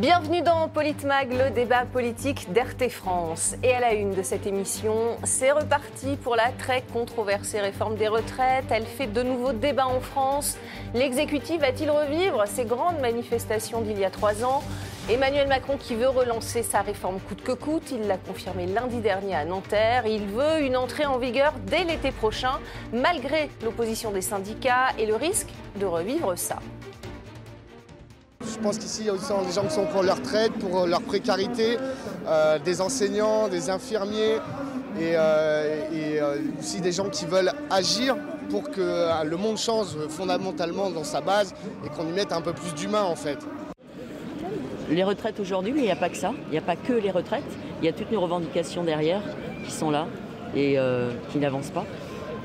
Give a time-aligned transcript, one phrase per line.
[0.00, 3.54] Bienvenue dans Politmag, le débat politique d'RT France.
[3.62, 4.94] Et à la une de cette émission,
[5.24, 8.64] c'est reparti pour la très controversée réforme des retraites.
[8.70, 10.56] Elle fait de nouveaux débats en France.
[10.94, 14.62] L'exécutif va-t-il revivre ces grandes manifestations d'il y a trois ans?
[15.10, 19.34] Emmanuel Macron qui veut relancer sa réforme coûte que coûte, il l'a confirmé lundi dernier
[19.34, 20.06] à Nanterre.
[20.06, 22.58] Il veut une entrée en vigueur dès l'été prochain,
[22.94, 26.56] malgré l'opposition des syndicats et le risque de revivre ça.
[28.42, 30.86] Je pense qu'ici, il y a aussi des gens qui sont pour leur retraite, pour
[30.86, 31.78] leur précarité,
[32.26, 34.36] euh, des enseignants, des infirmiers
[34.98, 38.16] et, euh, euh, aussi des gens qui veulent agir
[38.48, 42.52] pour que le monde change fondamentalement dans sa base et qu'on y mette un peu
[42.52, 43.38] plus d'humain en fait.
[44.90, 47.10] Les retraites aujourd'hui, il n'y a pas que ça, il n'y a pas que les
[47.10, 47.44] retraites,
[47.80, 49.22] il y a toutes nos revendications derrière
[49.64, 50.06] qui sont là
[50.56, 50.76] et
[51.30, 51.86] qui n'avancent pas.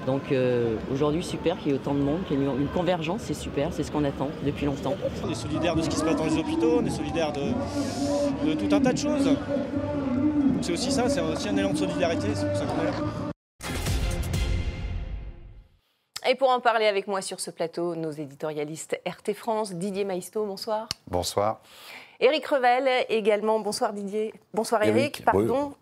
[0.06, 3.22] Donc euh, aujourd'hui, super qu'il y ait autant de monde, qu'il y ait une convergence,
[3.24, 4.96] c'est super, c'est ce qu'on attend depuis longtemps.
[5.24, 8.54] On est solidaire de ce qui se passe dans les hôpitaux, on est solidaire de,
[8.54, 9.30] tout un tas de choses.
[10.62, 12.92] C'est aussi ça, c'est aussi un élan de solidarité, c'est pour ça qu'on est là.
[16.28, 20.46] Et pour en parler avec moi sur ce plateau, nos éditorialistes RT France, Didier Maisto,
[20.46, 20.90] bonsoir.
[21.08, 21.62] Bonsoir.
[22.20, 23.60] Éric Revel également.
[23.60, 24.34] Bonsoir Didier.
[24.54, 25.74] Bonsoir Éric, pardon.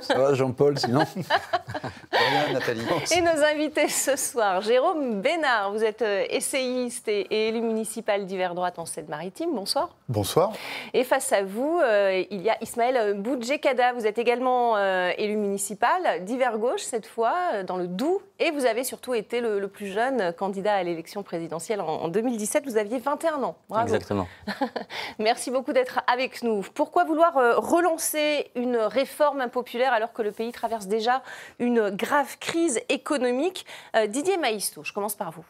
[0.00, 1.00] Ça va Jean-Paul sinon
[2.12, 2.82] Rien Nathalie.
[3.16, 8.54] Et nos invités ce soir, Jérôme Bénard, vous êtes euh, essayiste et élu municipal d'hiver
[8.54, 9.50] droite en Seine-Maritime.
[9.54, 9.90] Bonsoir.
[10.08, 10.52] Bonsoir.
[10.92, 13.92] Et face à vous, euh, il y a Ismaël Boudjekada.
[13.92, 18.22] Vous êtes également euh, élu municipal d'hiver gauche cette fois, dans le Doubs.
[18.38, 22.64] Et vous avez surtout été le, plus jeune candidat à l'élection présidentielle en, en 2017.
[22.66, 23.56] Vous aviez 21 ans.
[23.68, 23.86] Bravo.
[23.86, 24.26] Exactement.
[25.18, 26.62] Merci beaucoup d'être avec nous.
[26.74, 31.22] Pourquoi vouloir euh, relancer une réforme impopulaire alors que le pays traverse déjà
[31.58, 33.66] une grave crise économique?
[33.94, 35.44] Euh, Didier Maïsto, je commence par vous.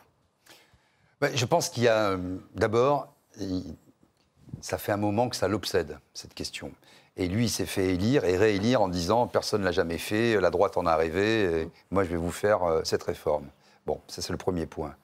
[1.20, 3.14] Ben, je pense qu'il y a euh, d'abord,
[4.60, 6.72] ça fait un moment que ça l'obsède, cette question.
[7.16, 10.41] Et lui, il s'est fait élire et réélire en disant personne ne l'a jamais fait,
[10.41, 13.47] la droite en a rêvé, moi je vais vous faire cette réforme.
[13.87, 14.97] Bon, ça c'est le premier point.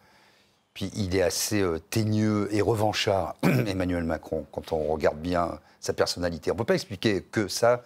[0.74, 5.92] Puis il est assez euh, teigneux et revanchard, Emmanuel Macron, quand on regarde bien sa
[5.92, 6.50] personnalité.
[6.50, 7.82] On ne peut pas expliquer que ça,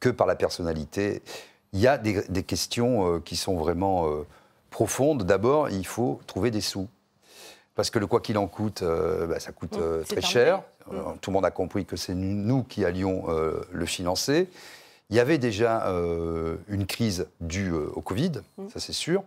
[0.00, 1.22] que par la personnalité.
[1.72, 4.26] Il y a des, questions euh, qui sont vraiment euh,
[4.70, 5.24] profondes.
[5.24, 6.88] D'abord, il faut trouver des sous.
[7.74, 10.62] Parce que le quoi qu'il en coûte, bah, ça coûte très cher.
[11.20, 13.26] Tout le monde a compris que c'est nous qui allions
[13.70, 14.48] le financer.
[15.10, 15.86] Il y avait déjà
[16.68, 18.32] une crise due au Covid,
[18.72, 19.22] ça c'est sûr,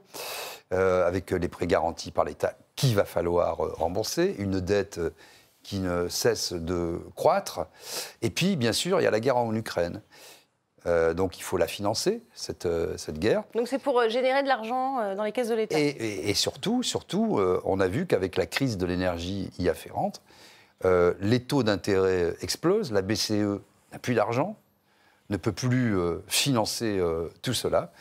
[0.71, 5.09] avec les prêts garantis par l'État qu'il va falloir euh, rembourser, une dette euh,
[5.63, 7.67] qui ne cesse de croître.
[8.21, 10.01] Et puis, bien sûr, il y a la guerre en Ukraine.
[10.85, 13.43] Euh, donc il faut la financer, cette, cette guerre.
[13.53, 15.77] Donc c'est pour générer de l'argent dans les caisses de l'État.
[15.77, 20.21] Et, surtout, surtout on a vu qu'avec la crise de l'énergie y afférente,
[20.85, 23.59] les taux d'intérêt explosent, la BCE
[23.91, 24.55] n'a plus d'argent,
[25.29, 25.95] ne peut plus
[26.27, 27.01] financer
[27.41, 27.91] tout cela.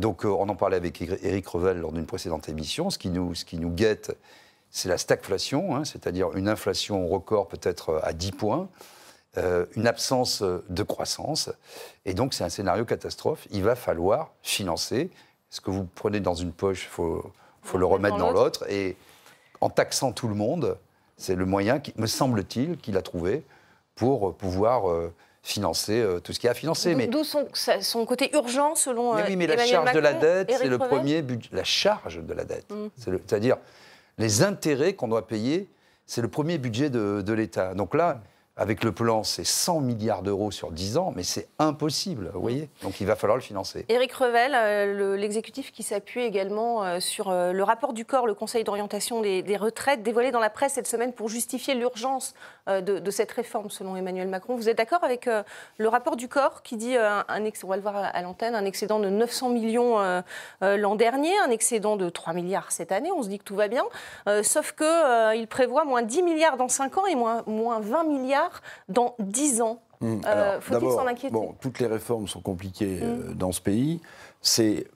[0.00, 2.88] Donc, euh, on en parlait avec Éric Revel lors d'une précédente émission.
[2.88, 4.16] Ce qui nous, ce qui nous guette,
[4.70, 8.68] c'est la stagflation, hein, c'est-à-dire une inflation record peut-être euh, à 10 points,
[9.36, 11.50] euh, une absence de croissance.
[12.06, 13.46] Et donc, c'est un scénario catastrophe.
[13.50, 15.10] Il va falloir financer.
[15.50, 17.30] Ce que vous prenez dans une poche, il faut,
[17.62, 18.64] faut le remettre dans l'autre.
[18.70, 18.96] Et
[19.60, 20.78] en taxant tout le monde,
[21.18, 23.44] c'est le moyen, me semble-t-il, qu'il a trouvé
[23.96, 24.84] pour pouvoir
[25.42, 26.94] financer euh, tout ce qu'il y a à financer.
[27.06, 27.48] D'où son,
[27.80, 31.22] son, côté urgent, selon mais Oui, mais la charge de la dette, c'est le premier
[31.22, 31.48] budget.
[31.52, 32.88] La charge de la dette, mm.
[32.96, 33.56] c'est-à-dire
[34.18, 35.70] les intérêts qu'on doit payer,
[36.06, 37.74] c'est le premier budget de, de l'État.
[37.74, 38.20] Donc là,
[38.60, 42.68] avec le plan, c'est 100 milliards d'euros sur 10 ans, mais c'est impossible, vous voyez
[42.82, 43.86] Donc il va falloir le financer.
[43.88, 48.34] Éric Revel, euh, l'exécutif qui s'appuie également euh, sur euh, le rapport du corps, le
[48.34, 52.34] Conseil d'orientation des, retraites, dévoilé dans la presse cette semaine pour justifier l'urgence
[52.66, 54.56] de, cette réforme, selon Emmanuel Macron.
[54.56, 55.28] Vous êtes d'accord avec
[55.78, 57.24] le rapport du corps qui dit, un,
[57.64, 60.22] on va le voir à, l'antenne, un excédent de 900 millions
[60.60, 63.68] l'an dernier, un excédent de 3 milliards cette année, on se dit que tout va
[63.68, 63.84] bien,
[64.42, 68.49] sauf qu'il prévoit moins 10 milliards dans 5 ans et moins, moins 20 milliards
[68.88, 69.82] dans 10 ans.
[70.00, 70.20] Mmh.
[70.26, 73.34] Euh, faut-il s'en inquiéter bon, Toutes les réformes sont compliquées mmh.
[73.34, 74.00] dans ce pays.
[74.40, 74.86] C'est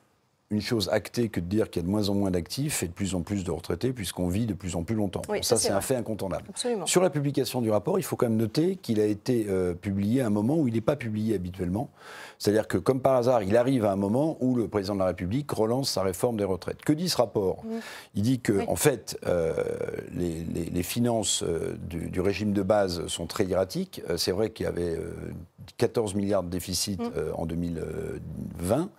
[0.50, 2.88] une chose actée que de dire qu'il y a de moins en moins d'actifs et
[2.88, 5.22] de plus en plus de retraités, puisqu'on vit de plus en plus longtemps.
[5.42, 6.44] ça, c'est un fait incontournable.
[6.84, 10.20] Sur la publication du rapport, il faut quand même noter qu'il a été euh, publié
[10.20, 11.90] à un moment où il n'est pas publié habituellement.
[12.38, 15.06] C'est-à-dire que, comme par hasard, il arrive à un moment où le président de la
[15.06, 16.82] République relance sa réforme des retraites.
[16.82, 17.64] Que dit ce rapport?
[17.64, 17.68] Mmh.
[18.14, 19.54] Il dit que, en fait, euh,
[20.12, 24.02] les, finances euh, du, régime de base sont très erratiques.
[24.16, 24.98] c'est vrai qu'il y avait
[25.78, 27.12] 14 milliards de déficit mmh.
[27.34, 28.90] en 2020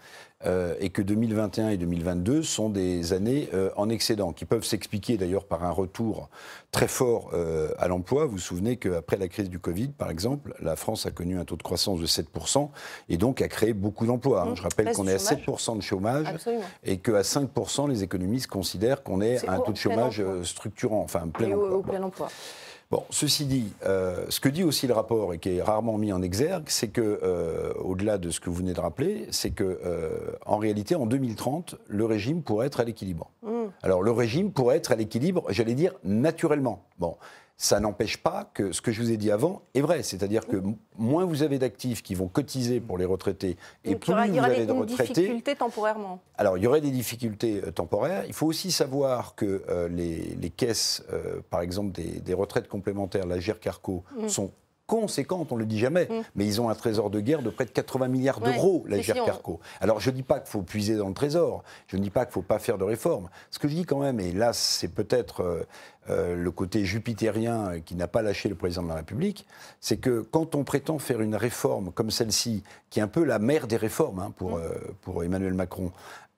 [0.45, 5.15] euh, et que 2021 et 2022 sont des années euh, en excédent, qui peuvent s'expliquer
[5.15, 6.29] d'ailleurs par un retour
[6.71, 8.25] très fort euh, à l'emploi.
[8.25, 11.45] Vous vous souvenez qu'après la crise du Covid, par exemple, la France a connu un
[11.45, 12.69] taux de croissance de 7%
[13.07, 14.41] et donc a créé beaucoup d'emplois.
[14.41, 14.51] Hein.
[14.51, 14.55] Mmh.
[14.57, 16.27] Je rappelle qu'on est à 7% de chômage
[16.83, 21.29] et qu'à 5%, les économistes considèrent qu'on est, à un taux de chômage structurant, enfin
[21.29, 21.81] plein emploi.
[21.81, 22.27] plein emploi.
[22.27, 22.31] Bon,
[23.09, 26.21] ceci dit, euh, ce que dit aussi le rapport et qui est rarement mis en
[26.21, 30.31] exergue, c'est que, euh, au-delà de ce que vous venez de rappeler, c'est que, euh,
[30.45, 33.31] en réalité, en 2030, le régime pourrait être à l'équilibre.
[33.43, 33.49] Mmh.
[33.81, 36.83] Alors, le régime pourrait être à l'équilibre, j'allais dire naturellement.
[36.99, 37.17] Bon,
[37.57, 40.03] ça n'empêche pas que ce que je vous ai dit avant est vrai.
[40.03, 40.61] C'est-à-dire que
[40.97, 44.71] moins vous avez d'actifs qui vont cotiser pour les retraités et plus vous avez de
[44.71, 44.73] retraités.
[44.73, 46.19] Il y aura des difficultés temporairement.
[46.37, 48.25] Alors, il y aurait des difficultés euh, temporaires.
[48.27, 53.39] Il faut aussi savoir que euh, les, caisses, euh, par exemple, des, retraites complémentaires, la
[53.39, 54.27] GERCARCO, mm.
[54.27, 54.51] sont
[54.85, 56.23] conséquentes, on ne le dit jamais, mm.
[56.35, 59.59] mais ils ont un trésor de guerre de près de 80 milliards d'euros, la GERCARCO.
[59.79, 62.25] Alors je ne dis pas qu'il faut puiser dans le trésor, je ne dis pas
[62.25, 63.29] qu'il ne faut pas faire de réformes.
[63.49, 65.65] Ce que je dis quand même, et là c'est peut-être
[66.09, 69.45] euh, le côté jupitérien qui n'a pas lâché le président de la République,
[69.81, 73.39] c'est que quand on prétend faire une réforme comme celle-ci, qui est un peu la
[73.39, 74.61] mère des réformes hein, pour, mm.
[74.61, 74.69] euh,
[75.01, 75.91] pour Emmanuel Macron,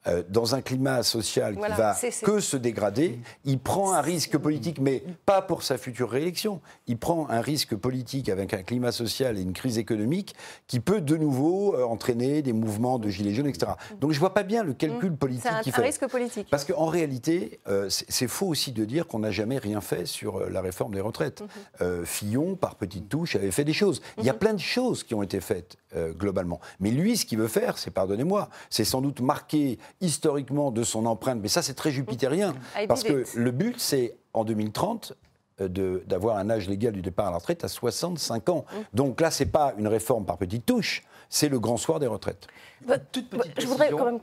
[0.07, 4.79] euh, dans un climat social qui va que se dégrader, il prend un risque politique,
[4.79, 6.61] mais pas pour sa future réélection.
[6.87, 10.35] Il prend un risque politique avec un climat social et une crise économique
[10.67, 13.73] qui peut de nouveau euh, entraîner des mouvements de gilets jaunes, etc.
[13.99, 15.17] Donc je vois pas bien le calcul mm.
[15.17, 15.77] politique qu'il fait.
[15.77, 16.47] C'est un risque politique.
[16.49, 20.49] Parce qu'en réalité, euh, c'est faux aussi de dire qu'on n'a jamais rien fait sur
[20.49, 21.41] la réforme des retraites.
[21.81, 22.05] Mm-hmm.
[22.05, 24.01] Fillon, par petites touches, avait fait des choses.
[24.17, 24.37] Il y a mm-hmm.
[24.37, 25.77] plein de choses qui ont été faites
[26.17, 26.59] globalement.
[26.79, 31.05] Mais lui, ce qu'il veut faire, c'est, pardonnez-moi, c'est sans doute marquer historiquement de son
[31.05, 32.53] empreinte, mais ça c'est très jupitérien,
[32.87, 35.13] parce que le but c'est en 2030
[35.59, 38.65] euh, d'avoir un âge légal du départ à la retraite à 65 ans.
[38.69, 38.75] Mmh.
[38.93, 42.45] Donc là, c'est pas une réforme par petites touches, c'est le grand soir des retraites.
[42.85, 44.19] Bah, toute petite bah, je voudrais quand même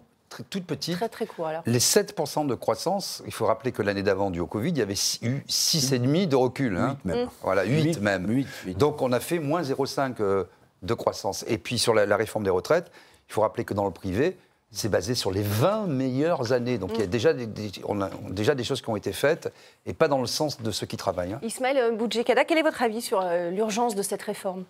[0.50, 0.97] toute petite.
[0.97, 1.62] Très, très court, alors.
[1.67, 4.82] Les 7% de croissance, il faut rappeler que l'année d'avant, du au Covid, il y
[4.82, 6.77] avait eu 6,5 de recul.
[6.77, 6.99] Hein.
[7.05, 7.29] 8 même.
[7.43, 8.44] Voilà, 8, même.
[8.77, 10.44] Donc on a fait moins 0,5 euh,
[10.82, 11.44] de croissance.
[11.49, 12.91] Et puis sur la, réforme des retraites,
[13.29, 14.37] il faut rappeler que dans le privé,
[14.75, 16.79] c'est basé sur les 20 meilleures années.
[16.79, 17.11] Donc il y a mm.
[17.11, 17.49] déjà des,
[17.87, 19.53] on a déjà des choses qui ont été faites
[19.87, 21.32] et pas dans le sens de ceux qui travaillent.
[21.32, 21.41] Hein.
[21.43, 24.65] Ismaël euh, Boudjekada, quel est votre avis sur euh, l'urgence de cette réforme?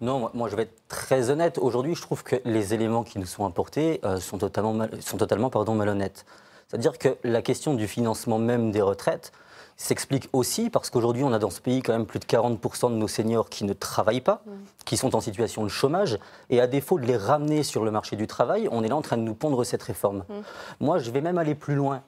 [0.00, 1.58] Non, moi je vais être très honnête.
[1.58, 5.50] Aujourd'hui, je trouve que les éléments qui nous sont apportés euh, sont totalement, sont totalement
[5.50, 6.24] pardon, malhonnêtes.
[6.68, 9.32] C'est-à-dire que la question du financement même des retraites,
[9.82, 12.96] s'explique aussi parce qu'aujourd'hui, on a dans ce pays quand même plus de 40% de
[12.96, 14.50] nos seniors qui ne travaillent pas, mm.
[14.84, 16.18] qui sont en situation de chômage.
[16.50, 19.02] Et à défaut de les ramener sur le marché du travail, on est là en
[19.02, 20.24] train de nous pondre cette réforme.
[20.28, 20.34] Mm.
[20.80, 22.02] Moi, je vais même aller plus loin.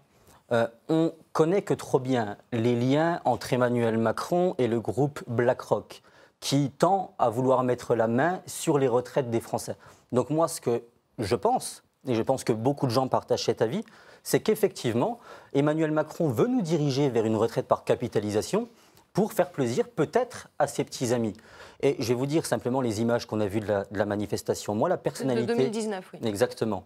[0.52, 6.02] Euh, on connaît que trop bien les liens entre Emmanuel Macron et le groupe BlackRock,
[6.40, 9.76] qui tend à vouloir mettre la main sur les retraites des Français.
[10.12, 10.82] Donc moi, ce que
[11.18, 13.82] je pense, et je pense que beaucoup de gens partagent cet avis,
[14.22, 15.18] c'est qu'effectivement,
[15.52, 18.68] Emmanuel Macron veut nous diriger vers une retraite par capitalisation
[19.12, 21.34] pour faire plaisir peut-être à ses petits amis.
[21.82, 24.74] Et je vais vous dire simplement les images qu'on a vues de la, manifestation.
[24.74, 25.46] Moi, la personnalité...
[25.46, 26.28] De 2019, oui.
[26.28, 26.84] Exactement.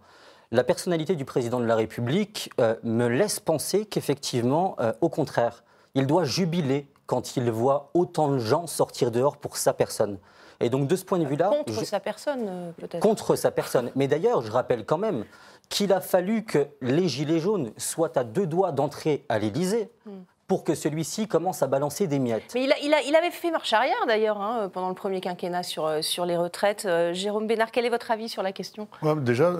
[0.50, 5.64] La personnalité du président de la République euh, me laisse penser qu'effectivement, euh, au contraire,
[5.94, 10.18] il doit jubiler quand il voit autant de gens sortir dehors pour sa personne.
[10.60, 11.48] Et donc, de ce point de vue-là.
[11.50, 13.00] Contre sa personne, euh, peut-être.
[13.00, 13.90] Contre sa personne.
[13.94, 15.24] Mais d'ailleurs, je rappelle quand même
[15.68, 19.90] qu'il a fallu que les Gilets jaunes soient à deux doigts d'entrer à l'Élysée.
[20.06, 20.22] Hmm.
[20.46, 22.52] pour que celui-ci commence à balancer des miettes.
[22.54, 26.24] Mais il, avait fait marche arrière d'ailleurs hein, pendant le premier quinquennat sur, euh, sur
[26.24, 26.84] les retraites.
[26.86, 28.86] Euh, Jérôme Bénard, quel est votre avis sur la question?
[29.16, 29.52] Déjà,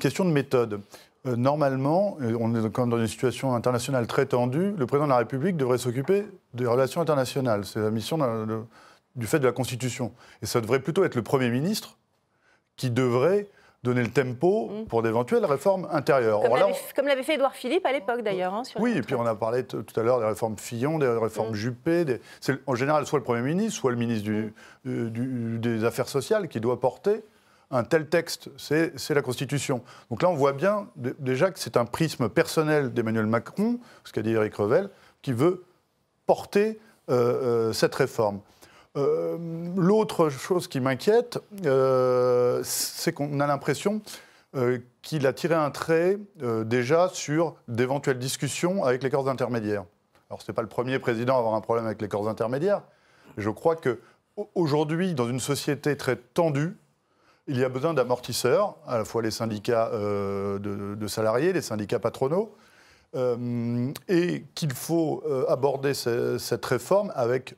[0.00, 0.80] question de méthode.
[1.24, 5.56] Normalement, on est quand dans une situation internationale très tendue, le président de la République
[5.56, 7.64] devrait s'occuper des relations internationales.
[7.64, 8.18] C'est la mission
[9.16, 10.12] du fait de la Constitution.
[10.42, 11.96] Et ça devrait plutôt être le Premier ministre
[12.76, 13.48] qui devrait
[13.84, 14.86] donner le tempo mm.
[14.86, 16.40] pour d'éventuelles réformes intérieures.
[16.96, 18.54] Comme l'avait fait Édouard Philippe à l'époque d'ailleurs.
[18.54, 21.50] Hein, oui, et puis on a parlé tout à l'heure des réformes Fillon, des réformes
[21.50, 21.54] mm.
[21.54, 22.20] Juppé.
[22.40, 24.30] C'est en général soit le Premier ministre, soit le ministre
[24.84, 25.58] mm.
[25.58, 27.22] des Affaires sociales qui doit porter
[27.70, 28.50] un tel texte.
[28.56, 29.82] C'est la Constitution.
[30.10, 34.22] Donc là, on voit bien déjà que c'est un prisme personnel d'Emmanuel Macron, ce qu'a
[34.22, 34.90] dit Eric Revel,
[35.22, 35.64] qui veut
[36.26, 36.78] porter
[37.10, 38.40] euh, euh, cette réforme.
[38.96, 39.36] Euh,
[39.76, 41.38] l'autre chose qui m'inquiète,
[42.64, 44.00] c'est qu'on a l'impression
[45.02, 49.84] qu'il a tiré un trait déjà sur d'éventuelles discussions avec les corps intermédiaires.
[50.30, 52.82] Alors, ce n'est pas le premier président à avoir un problème avec les corps intermédiaires.
[53.36, 56.76] Je crois qu'aujourd'hui, dans une société très tendue,
[57.46, 62.56] il y a besoin d'amortisseurs, à la fois les syndicats de, salariés, les syndicats patronaux,
[64.08, 67.54] et qu'il faut aborder cette réforme avec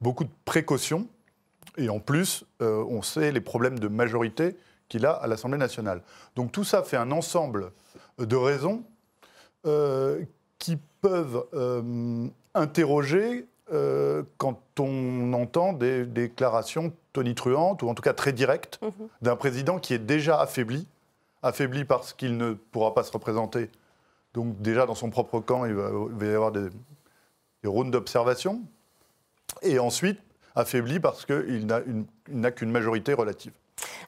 [0.00, 1.08] beaucoup de précautions.
[1.76, 4.56] Et en plus, euh, on sait les problèmes de majorité
[4.88, 6.02] qu'il a à l'Assemblée nationale.
[6.36, 7.72] Donc tout ça fait un ensemble
[8.18, 8.82] de raisons
[9.66, 10.24] euh,
[10.58, 18.12] qui peuvent euh, interroger euh, quand on entend des, déclarations tonitruantes, ou en tout cas
[18.12, 19.08] très directes, mhm.
[19.22, 20.86] d'un président qui est déjà affaibli,
[21.42, 23.70] affaibli parce qu'il ne pourra pas se représenter.
[24.34, 25.90] Donc déjà dans son propre camp, il va,
[26.26, 26.68] y avoir des,
[27.62, 28.62] des rounds d'observation.
[29.62, 30.20] Et ensuite,
[30.54, 31.66] affaibli parce qu'il
[32.28, 33.52] n'a qu'une majorité relative.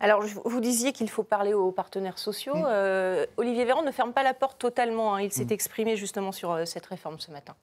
[0.00, 2.56] Alors, vous disiez qu'il faut parler aux partenaires sociaux.
[2.56, 2.66] Mm.
[2.66, 5.14] Euh, Olivier Véran ne ferme pas la porte totalement.
[5.14, 5.22] Hein.
[5.22, 5.52] Il s'est mm.
[5.52, 7.54] exprimé justement sur euh, cette réforme ce matin.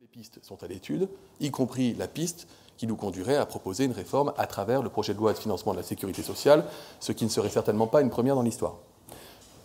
[0.00, 1.08] Les pistes sont à l'étude,
[1.40, 2.48] y compris la piste
[2.78, 5.72] qui nous conduirait à proposer une réforme à travers le projet de loi de financement
[5.72, 6.64] de la sécurité sociale,
[7.00, 8.76] ce qui ne serait certainement pas une première dans l'histoire.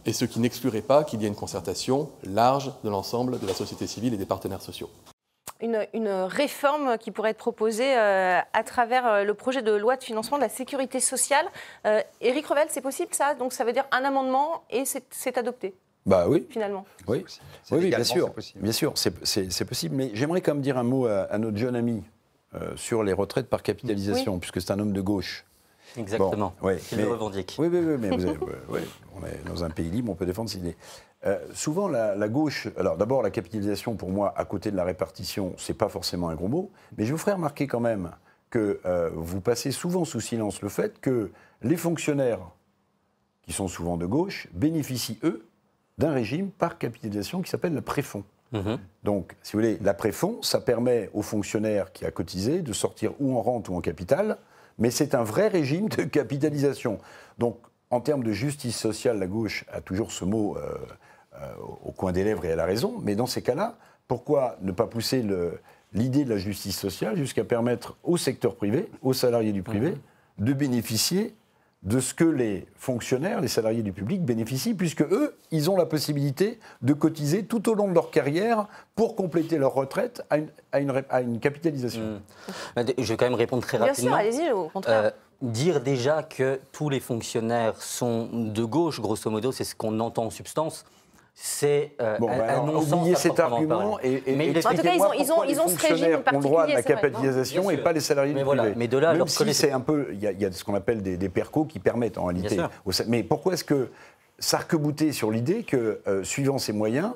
[0.05, 3.53] Et ce qui n'exclurait pas qu'il y ait une concertation large de l'ensemble de la
[3.53, 4.89] société civile et des partenaires sociaux
[5.93, 10.03] une, réforme qui pourrait être proposée euh, à travers euh, le projet de loi de
[10.03, 11.45] financement de la sécurité sociale.
[11.85, 13.33] Euh, Éric Revel, c'est possible ça?
[13.35, 15.73] Donc ça veut dire un amendement et c'est adopté
[16.05, 16.45] bah oui.
[16.49, 16.85] Finalement.
[17.07, 17.23] Oui,
[17.71, 18.33] oui, bien sûr.
[18.55, 19.95] Bien sûr, c'est possible.
[19.95, 22.03] Mais j'aimerais quand même dire un mot à, notre jeune ami
[22.75, 25.45] sur les retraites par capitalisation, puisque c'est un homme de gauche.
[25.97, 26.53] Exactement.
[26.61, 27.55] Bon, le revendique.
[27.59, 28.25] Oui, oui, oui, mais vous
[29.15, 30.75] on est dans un pays libre, on peut défendre ses idées.
[31.25, 32.67] Euh, souvent, la, gauche.
[32.77, 36.35] Alors, d'abord, la capitalisation, pour moi, à côté de la répartition, c'est pas forcément un
[36.35, 36.71] gros mot.
[36.97, 38.11] Mais je vous ferai remarquer quand même
[38.49, 41.31] que euh, vous passez souvent sous silence le fait que
[41.61, 42.39] les fonctionnaires,
[43.43, 45.45] qui sont souvent de gauche, bénéficient, eux,
[45.97, 48.23] d'un régime par capitalisation qui s'appelle le préfond.
[48.53, 48.79] Mhm.
[49.03, 53.13] Donc, si vous voulez, la préfond, ça permet aux fonctionnaires qui a cotisé de sortir
[53.19, 54.37] ou en rente ou en capital,
[54.77, 56.99] mais c'est un vrai régime de capitalisation.
[57.39, 57.57] Donc,
[57.89, 60.75] en termes de justice sociale, la gauche a toujours ce mot euh,
[61.35, 64.71] euh, au coin des lèvres et elle a raison, mais dans ces cas-là, pourquoi ne
[64.71, 65.25] pas pousser
[65.93, 70.45] l'idée de la justice sociale jusqu'à permettre au secteur privé, aux salariés du privé, mhm.
[70.45, 71.35] de bénéficier
[71.83, 75.85] de ce que les fonctionnaires, les salariés du public bénéficient, puisque eux, ils ont la
[75.85, 81.39] possibilité de cotiser tout au long de leur carrière pour compléter leur retraite à une,
[81.39, 82.21] capitalisation.
[82.77, 82.85] Mhm.
[82.97, 84.17] Je vais quand même répondre très rapidement.
[84.17, 85.05] Bien sûr, allez-y, au contraire.
[85.05, 85.11] Euh,
[85.41, 90.25] dire déjà que tous les fonctionnaires sont de gauche, grosso modo, c'est ce qu'on entend
[90.25, 90.85] en substance
[91.35, 95.43] c'est euh, bon, un, cet argument et, mais en tout cas, ils ont, ils ont,
[95.43, 98.45] ils ont ce régime ont droit à la capitalisation et pas les salariés mais du
[98.45, 98.73] privé.
[98.75, 101.17] Mais de là, Même si c'est un peu, il y, a ce qu'on appelle des,
[101.17, 102.57] des percos qui permettent en réalité.
[103.07, 103.89] Mais pourquoi est-ce que
[104.37, 107.13] s'arc-bouter sur l'idée que, euh, suivant ces moyens,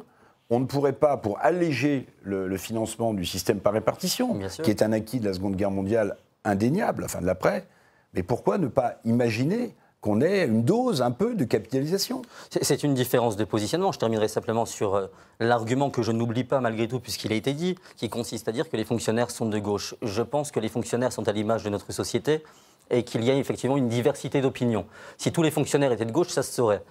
[0.50, 4.81] on ne pourrait pas, pour alléger le, le financement du système par répartition, qui est
[4.81, 7.67] un acquis de la Seconde Guerre mondiale indéniable, enfin de l'après,
[8.13, 12.22] mais pourquoi ne pas imaginer qu'on ait une dose un peu de capitalisation.
[12.62, 13.92] C'est une différence de positionnement.
[13.92, 15.08] Je terminerai simplement sur euh,
[15.39, 18.70] l'argument que je n'oublie pas malgré tout, puisqu'il a été dit, qui consiste à dire
[18.70, 19.96] que les fonctionnaires sont de gauche.
[20.01, 22.44] Je pense que les fonctionnaires sont à l'image de notre société
[22.89, 24.86] et qu'il y a effectivement une diversité d'opinions.
[25.18, 26.84] Si tous les fonctionnaires étaient de gauche, ça se saurait.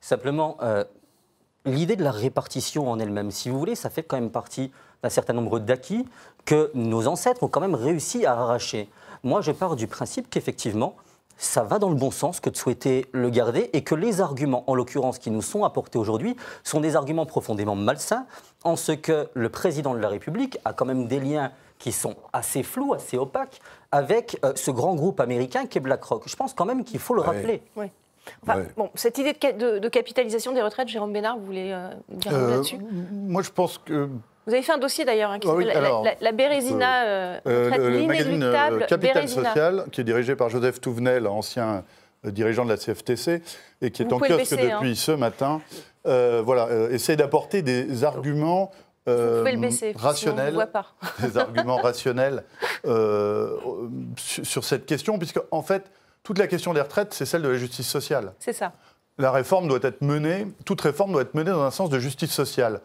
[0.00, 0.84] Simplement, euh,
[1.66, 4.70] l'idée de la répartition en elle-même, si vous voulez, ça fait quand même partie
[5.02, 6.06] d'un certain nombre d'acquis
[6.44, 8.88] que nos ancêtres ont quand même réussi à arracher.
[9.22, 10.96] Moi, je pars du principe qu'effectivement,
[11.36, 14.64] ça va dans le bon sens que de souhaiter le garder et que les arguments,
[14.66, 18.26] en l'occurrence, qui nous sont apportés aujourd'hui, sont des arguments profondément malsains,
[18.62, 22.14] en ce que le président de la République a quand même des liens qui sont
[22.32, 23.60] assez flous, assez opaques,
[23.92, 26.22] avec euh, ce grand groupe américain qui est BlackRock.
[26.26, 27.62] Je pense quand même qu'il faut le rappeler.
[27.76, 27.86] Oui.
[28.76, 32.78] bon, cette idée de, capitalisation des retraites, Jérôme Bénard, vous voulez euh, dire euh, là-dessus?
[33.12, 34.08] Moi, je pense que
[34.46, 38.06] vous avez fait un dossier d'ailleurs hein, qui ah s'appelle la, Bérésina, euh, euh, le
[38.06, 41.84] magazine euh, Capital Social, qui est dirigé par Joseph Touvenel, ancien
[42.24, 43.42] dirigeant de la CFTC,
[43.80, 44.78] et qui est en kiosque hein.
[44.78, 45.60] depuis ce matin.
[46.04, 48.70] voilà, essaie d'apporter des arguments
[49.06, 50.68] rationnels,
[51.20, 52.44] des arguments rationnels
[54.16, 55.84] sur cette question, puisque en fait,
[56.22, 58.34] toute la question des retraites, c'est celle de la justice sociale.
[58.38, 58.72] C'est ça.
[59.16, 62.32] La réforme doit être menée, toute réforme doit être menée dans un sens de justice
[62.32, 62.80] sociale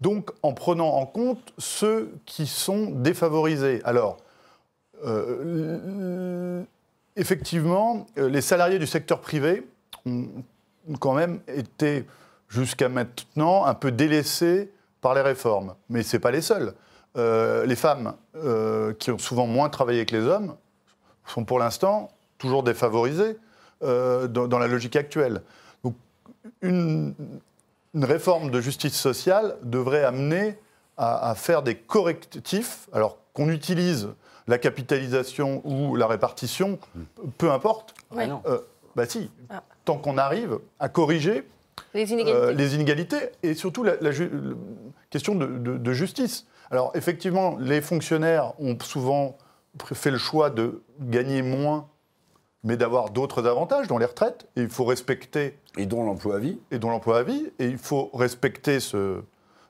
[0.00, 3.80] donc en prenant en compte ceux qui sont défavorisés.
[3.84, 4.18] Alors,
[5.04, 6.62] euh,
[7.16, 9.66] effectivement, euh, les salariés du secteur privé
[10.06, 10.44] ont
[10.98, 12.06] quand même été
[12.48, 14.70] jusqu'à maintenant un peu délaissés
[15.00, 15.74] par les réformes.
[15.88, 16.74] Mais ce n'est pas les seuls.
[17.16, 18.14] Euh, les femmes,
[18.98, 20.56] qui ont souvent moins travaillé que les hommes,
[21.26, 23.38] sont pour l'instant toujours défavorisées
[23.80, 25.42] dans, dans, la logique actuelle.
[25.82, 25.94] Donc,
[26.62, 27.14] une,
[27.94, 30.58] une réforme de justice sociale devrait amener
[30.96, 34.10] à, faire des correctifs, alors qu'on utilise
[34.46, 36.78] la capitalisation ou la répartition,
[37.38, 37.94] peu importe.
[38.12, 38.24] Oui.
[38.46, 38.58] Euh,
[38.94, 39.62] bah si, ah.
[39.84, 41.48] tant qu'on arrive à corriger
[41.94, 43.96] les inégalités, euh, et surtout la,
[45.10, 46.46] question de, justice.
[46.70, 49.36] Alors effectivement, les fonctionnaires ont souvent
[49.92, 51.88] fait le choix de gagner moins
[52.64, 54.48] mais d'avoir d'autres avantages, dont les retraites.
[54.56, 55.58] Et il faut respecter.
[55.76, 56.58] Et dont l'emploi à vie.
[56.70, 57.50] Et dont l'emploi à vie.
[57.58, 59.20] Et il faut respecter ce.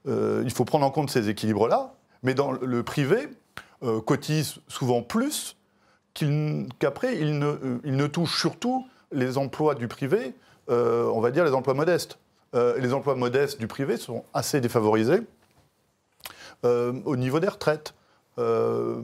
[0.07, 1.95] Euh, il faut prendre en compte ces équilibres-là.
[2.23, 3.29] Mais dans le privé,
[3.83, 5.57] euh, cotise souvent plus
[6.15, 10.35] qu'après, il, ne, euh, il ne touche surtout les emplois du privé,
[10.69, 12.19] on va dire les emplois modestes.
[12.53, 15.21] les emplois modestes du privé sont assez défavorisés
[16.65, 17.95] au niveau des retraites.
[18.39, 19.01] Euh,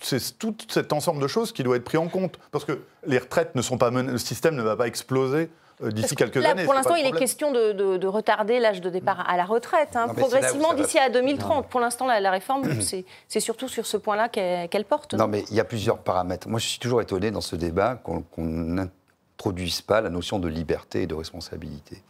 [0.00, 2.38] c'est tout cet ensemble de choses qui doit être pris en compte.
[2.50, 5.50] Parce que les retraites ne sont pas le système ne va pas exploser
[5.82, 6.64] euh, d'ici quelques là, années.
[6.64, 10.74] Pour l'instant, il est question de, retarder l'âge de départ à la retraite, hein, progressivement
[10.74, 11.68] d'ici à 2030.
[11.68, 12.62] Pour l'instant, la, réforme,
[13.28, 15.14] c'est surtout sur ce point-là qu'elle porte.
[15.14, 16.48] Non, mais il y a plusieurs paramètres.
[16.48, 21.02] Moi, je suis toujours étonné dans ce débat qu'on n'introduise pas la notion de liberté
[21.02, 22.02] et de responsabilité.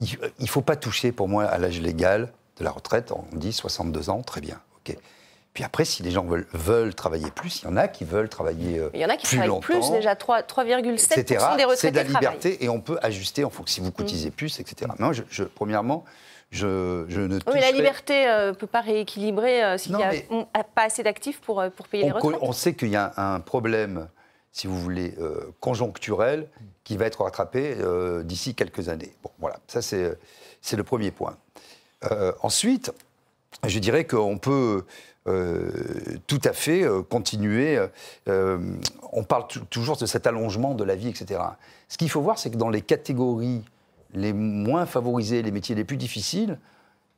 [0.00, 3.12] Il ne faut pas toucher, pour moi, à l'âge légal de la retraite.
[3.12, 4.60] On dit 62 ans, très bien.
[4.76, 4.96] ok
[5.54, 8.28] puis après, si les gens veulent, veulent travailler plus, il y en a qui veulent
[8.28, 10.82] travailler plus Il y en a qui travaillent plus, déjà 3,7%
[11.56, 14.30] des retraités C'est de la liberté et on peut ajuster en fonction si vous cotisez
[14.30, 14.32] mm.
[14.32, 14.90] plus, etc.
[14.98, 16.04] Moi, je, premièrement,
[16.50, 20.02] je, je, ne oui, mais la liberté ne euh, peut pas rééquilibrer euh, s'il n'y
[20.02, 22.38] a pas assez d'actifs pour, euh, pour payer les retraites.
[22.42, 24.08] On sait qu'il y a un problème,
[24.50, 25.14] si vous voulez,
[25.60, 26.48] conjoncturel
[26.82, 27.76] qui va être rattrapé
[28.24, 29.12] d'ici quelques années.
[29.22, 31.36] Bon, voilà, ça c'est le premier point.
[32.42, 32.92] ensuite,
[33.66, 34.84] je dirais qu'on peut
[35.26, 35.70] euh,
[36.26, 37.78] tout à fait euh, continuer.
[38.28, 38.58] Euh,
[39.12, 41.40] on parle toujours de cet allongement de la vie, etc.
[41.88, 43.62] Ce qu'il faut voir, c'est que dans les catégories
[44.12, 46.58] les moins favorisées, les métiers les plus difficiles,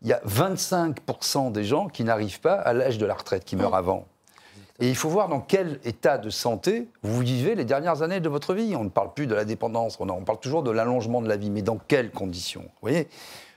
[0.03, 3.57] il y a 25% des gens qui n'arrivent pas à l'âge de la retraite, qui
[3.57, 4.07] meurent avant.
[4.79, 8.29] Et il faut voir dans quel état de santé vous vivez les dernières années de
[8.29, 8.77] votre vie.
[8.77, 11.51] On ne parle plus de la dépendance, on, parle toujours de l'allongement de la vie,
[11.51, 13.09] mais dans quelles conditions Vous voyez?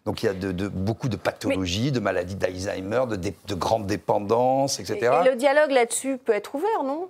[0.06, 4.80] Donc il y a de, beaucoup de pathologies, de maladies d'Alzheimer, de, de, grandes dépendances,
[4.80, 5.12] etc.
[5.26, 7.10] Et, le dialogue là-dessus peut être ouvert, non?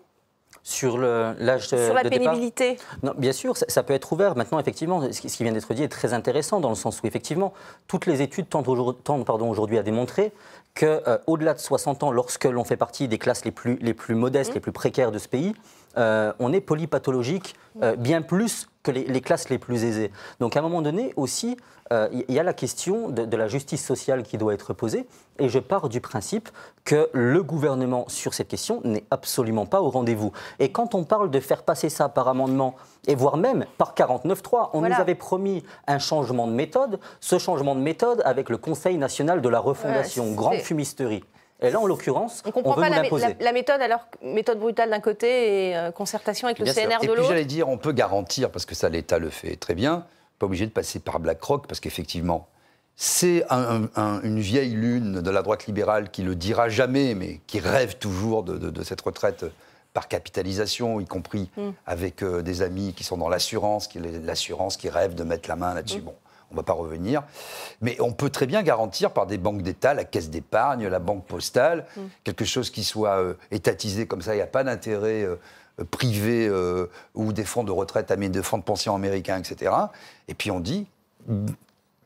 [0.63, 4.35] Sur l'âge de Sur la pénibilité non, Bien sûr, ça, peut être ouvert.
[4.35, 7.53] Maintenant, effectivement, ce qui vient d'être dit est très intéressant dans le sens où, effectivement,
[7.87, 10.31] toutes les études tendent, aujourd'hui à démontrer
[10.75, 14.15] qu'au-delà euh, de 60 ans, lorsque l'on fait partie des classes les plus, les plus
[14.15, 14.55] modestes, mmh.
[14.55, 15.55] les plus précaires de ce pays,
[15.99, 20.11] euh, on est polypathologique euh, bien plus que les, classes les plus aisées.
[20.39, 21.57] Donc à un moment donné aussi,
[21.91, 25.05] il euh, y a la question de, la justice sociale qui doit être posée.
[25.39, 26.49] Et je pars du principe
[26.85, 30.31] que le gouvernement, sur cette question, n'est absolument pas au rendez-vous.
[30.59, 32.75] Et quand on parle de faire passer ça par amendement,
[33.07, 36.99] et voire même par 49.3, on nous avait promis un changement de méthode.
[37.19, 41.23] Ce changement de méthode avec le Conseil national de la refondation, grande fumisterie.
[41.61, 43.03] Et là, en l'occurrence, on, comprend pas la,
[43.39, 47.03] la, méthode, alors méthode brutale d'un côté et euh, concertation avec le CNR de l'autre.
[47.03, 50.05] Et puis j'allais dire, on peut garantir, parce que ça, l'État le fait très bien,
[50.39, 52.47] pas obligé de passer par BlackRock, parce qu'effectivement,
[52.95, 57.97] c'est une vieille lune de la droite libérale qui le dira jamais, mais qui rêve
[57.97, 59.45] toujours de, cette retraite
[59.93, 61.69] par capitalisation, y compris mm.
[61.87, 65.73] avec euh, des amis qui sont dans l'assurance, l'assurance qui rêve de mettre la main
[65.73, 66.01] là-dessus.
[66.01, 66.05] Mm.
[66.05, 66.15] Bon,
[66.51, 67.23] on ne va pas revenir.
[67.81, 71.25] Mais on peut très bien garantir par des banques d'État, la caisse d'épargne, la banque
[71.25, 72.01] postale, mm.
[72.23, 75.35] quelque chose qui soit euh, étatisé comme ça, il n'y a pas d'intérêt euh,
[75.91, 79.71] privé euh, ou des fonds de retraite, des fonds de pension américains, etc.
[80.27, 80.87] Et puis on dit,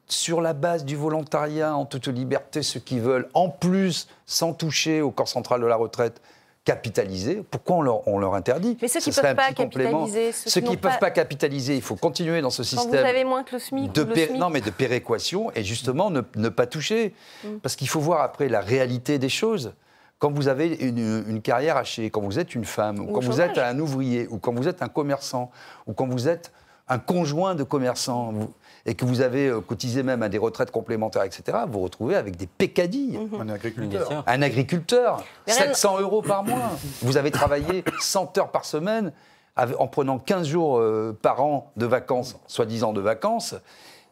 [0.07, 5.01] sur la base du volontariat, en toute liberté, ceux qui veulent, en plus, sans toucher
[5.01, 6.21] au corps central de la retraite,
[6.65, 7.43] capitaliser.
[7.49, 10.31] Pourquoi on leur, interdit Mais ceux qui ne peuvent pas capitaliser.
[10.31, 12.91] Ceux, qui ne peuvent pas capitaliser, il faut continuer dans ce système.
[12.91, 13.91] Quand vous avez moins que le SMIC.
[13.91, 14.39] De le SMIC.
[14.39, 17.13] Non, mais de péréquation et justement ne, pas toucher.
[17.43, 17.57] Mm.
[17.61, 19.73] Parce qu'il faut voir après la réalité des choses.
[20.19, 23.57] Quand vous avez une, carrière hachée, quand vous êtes une femme, ou, quand vous êtes
[23.57, 25.51] un ouvrier, ou quand vous êtes un commerçant,
[25.85, 26.53] ou quand vous êtes
[26.87, 28.53] un conjoint de commerçant, vous,
[28.85, 32.15] et que vous avez euh, cotisé même à des retraites complémentaires, etc., vous vous retrouvez
[32.15, 33.17] avec des pécadilles.
[33.17, 33.41] Mhm.
[33.41, 34.23] Un agriculteur.
[34.27, 35.23] Un agriculteur.
[35.47, 36.71] 700 euros par mois.
[37.01, 39.13] Vous avez travaillé 100 heures par semaine
[39.55, 43.55] en prenant 15 jours euh, par an de vacances, soi-disant de vacances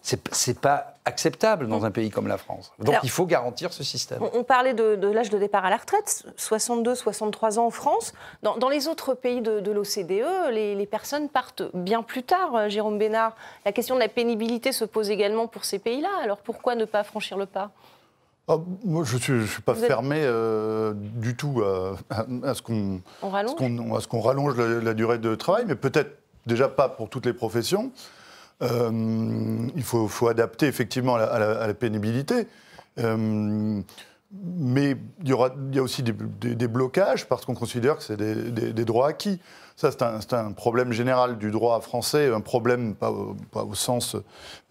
[0.02, 2.72] c'est pas acceptable dans un pays comme la France.
[2.80, 4.22] Donc il faut garantir ce système.
[4.34, 8.14] On, parlait de, l'âge de départ à la retraite, 62, 63 ans en France.
[8.44, 13.36] Dans, les autres pays de, l'OCDE, les, personnes partent bien plus tard, euh, Jérôme Bénard.
[13.66, 16.10] La question de la pénibilité se pose également pour ces pays-là.
[16.24, 17.72] Alors pourquoi ne pas franchir le pas?
[18.48, 24.94] Ah, moi, je ne suis, pas fermé euh, du tout à, ce qu'on rallonge, la,
[24.94, 27.92] durée de travail, mais peut-être déjà pas pour toutes les professions.
[28.62, 32.48] Euh, il faut, adapter effectivement à la, pénibilité.
[33.00, 33.82] Euh,
[34.34, 38.18] mais il y, aura, il y a aussi des, blocages parce qu'on considère que c'est
[38.18, 39.40] des, droits acquis.
[39.76, 44.16] Ça, c'est un, problème général du droit français, un problème pas, au sens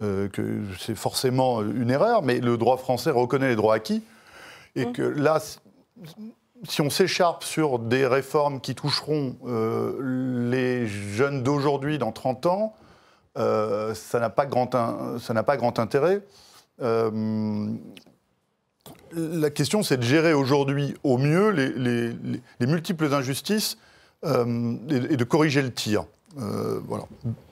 [0.01, 4.03] euh, que c'est forcément une erreur, mais le droit français reconnaît les droits acquis
[4.75, 4.93] et mmh.
[4.93, 5.41] que là,
[6.63, 9.35] si on s'écharpe sur des réformes qui toucheront
[9.99, 12.73] les jeunes d'aujourd'hui dans 30 ans,
[13.35, 16.21] ça n'a pas, grand pas grand intérêt.
[19.13, 22.13] la question, c'est de gérer aujourd'hui au mieux les,
[22.59, 23.77] les multiples injustices
[24.23, 26.05] et, de corriger le tir.
[26.35, 27.05] voilà.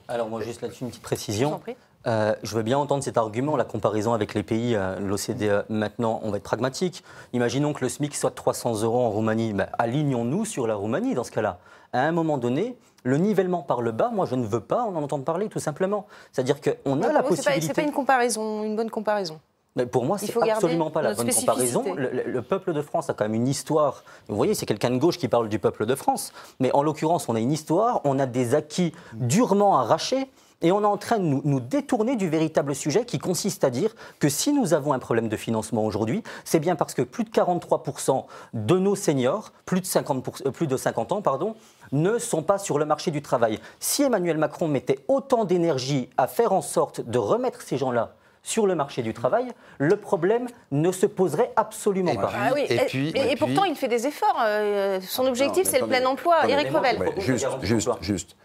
[0.08, 1.60] Alors moi, juste là-dessus, une petite précision.
[2.06, 5.66] Euh, je veux bien entendre cet argument, la comparaison avec les pays, euh, l'OCDE.
[5.68, 7.04] Maintenant, on va être pragmatique.
[7.32, 9.52] Imaginons que le SMIC soit de 300 euros en Roumanie.
[9.52, 11.58] Ben, alignons-nous sur la Roumanie dans ce cas-là.
[11.92, 14.94] À un moment donné, le nivellement par le bas, moi, je ne veux pas en
[14.96, 16.06] entendre parler, tout simplement.
[16.32, 17.60] C'est-à-dire qu'on a la possibilité.
[17.60, 19.40] Ce n'est pas une comparaison, une bonne comparaison.
[19.76, 21.84] Mais pour moi, c'est absolument pas la bonne comparaison.
[21.94, 24.02] Le, peuple de France a quand même une histoire.
[24.28, 26.32] Vous voyez, c'est quelqu'un de gauche qui parle du peuple de France.
[26.58, 30.28] Mais en l'occurrence, on a une histoire, on a des acquis durement arrachés.
[30.62, 33.94] Et on est en train de nous, détourner du véritable sujet qui consiste à dire
[34.18, 37.30] que si nous avons un problème de financement aujourd'hui, c'est bien parce que plus de
[37.30, 41.54] 43% de nos seniors, plus de 50, euh, plus de 50 ans, pardon,
[41.92, 43.58] ne sont pas sur le marché du travail.
[43.78, 48.66] Si Emmanuel Macron mettait autant d'énergie à faire en sorte de remettre ces gens-là sur
[48.66, 52.32] le marché du travail, le problème ne se poserait absolument pas.
[52.34, 54.40] Ah et, puis, et, pourtant, il fait des efforts.
[54.42, 56.48] Euh, son objectif, c'est le plein emploi.
[56.48, 57.12] Eric Revel.
[57.18, 58.36] juste, juste, juste.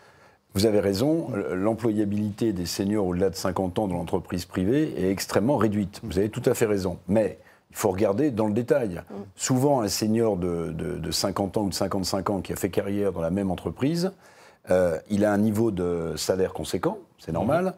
[0.55, 5.57] Vous avez raison, l'employabilité des seniors au-delà de 50 ans dans l'entreprise privée est extrêmement
[5.57, 5.99] réduite.
[6.01, 6.97] Vous avez tout à fait raison.
[7.09, 7.39] Mais
[7.71, 9.01] il faut regarder dans le détail.
[9.09, 9.13] Mm.
[9.35, 13.19] Souvent, un senior de, 50 ans ou de 55 ans qui a fait carrière dans
[13.19, 14.13] la même entreprise,
[14.71, 17.65] euh, il a un niveau de salaire conséquent, c'est normal.
[17.65, 17.73] Mm.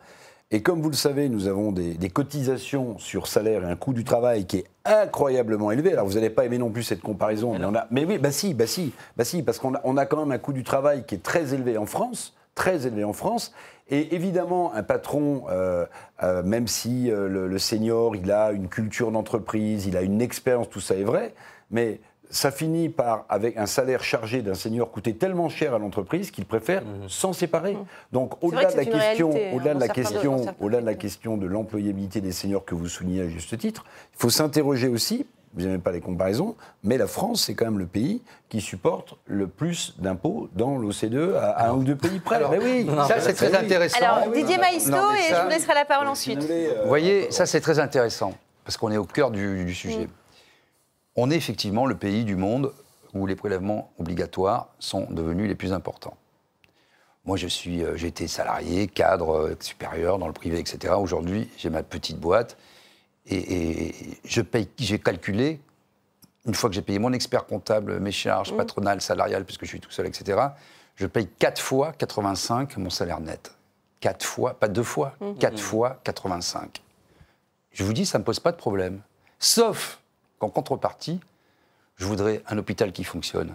[0.52, 4.04] Et comme vous le savez, nous avons des, cotisations sur salaire et un coût du
[4.04, 5.94] travail qui est incroyablement élevé.
[5.94, 8.32] Alors vous n'allez pas aimer non plus cette comparaison, mais, on a, mais oui, bah
[8.32, 10.64] si, bah si, bah si, parce qu'on a, on a quand même un coût du
[10.64, 13.54] travail qui est très élevé en France très élevé en France.
[13.90, 15.86] Et évidemment, un patron, euh,
[16.22, 20.70] euh, même si euh, le, senior, il a une culture d'entreprise, il a une expérience,
[20.70, 21.34] tout ça est vrai,
[21.72, 26.32] mais ça finit par, avec un salaire chargé d'un senior, coûter tellement cher à l'entreprise
[26.32, 27.08] qu'il préfère mmh.
[27.08, 27.76] s'en séparer.
[27.76, 27.86] Mmh.
[28.12, 32.20] Donc, au-delà de la question, au-delà de la question, au-delà de la question de l'employabilité
[32.20, 35.26] des seniors que vous soulignez à juste titre, il faut s'interroger aussi
[35.58, 39.16] vous n'aimez pas les comparaisons, mais la France, c'est quand même le pays qui supporte
[39.26, 42.40] le plus d'impôts dans l'OCDE à, un ou deux pays près.
[42.52, 43.98] mais oui, ça c'est très intéressant.
[44.00, 46.46] Alors, Didier Maïsto, et je vous laisserai la parole ensuite.
[46.50, 50.06] Euh, vous voyez, ça c'est très intéressant, parce qu'on est au cœur du, sujet.
[50.06, 50.10] Mm.
[51.16, 52.72] On est effectivement le pays du monde
[53.16, 56.18] où les prélèvements obligatoires sont devenus les plus importants.
[57.26, 60.94] Moi, je suis, euh, j'ai été salarié, cadre euh, supérieur dans le privé, etc.
[60.98, 62.58] Aujourd'hui, j'ai ma petite boîte
[63.30, 63.94] et,
[64.26, 65.60] je paye, j'ai calculé,
[66.46, 68.58] une fois que j'ai payé mon expert comptable, mes charges mmh.
[68.58, 70.40] patronales, salariales, puisque je suis tout seul, etc.,
[70.96, 73.54] je paye 4 fois 85 mon salaire net.
[74.00, 75.58] 4 fois, pas deux fois, 4 mmh.
[75.58, 76.82] fois 85.
[77.72, 79.02] Je vous dis, ça ne me pose pas de problème.
[79.40, 80.00] Sauf
[80.40, 81.20] qu'en contrepartie,
[81.98, 83.54] je voudrais un hôpital qui fonctionne,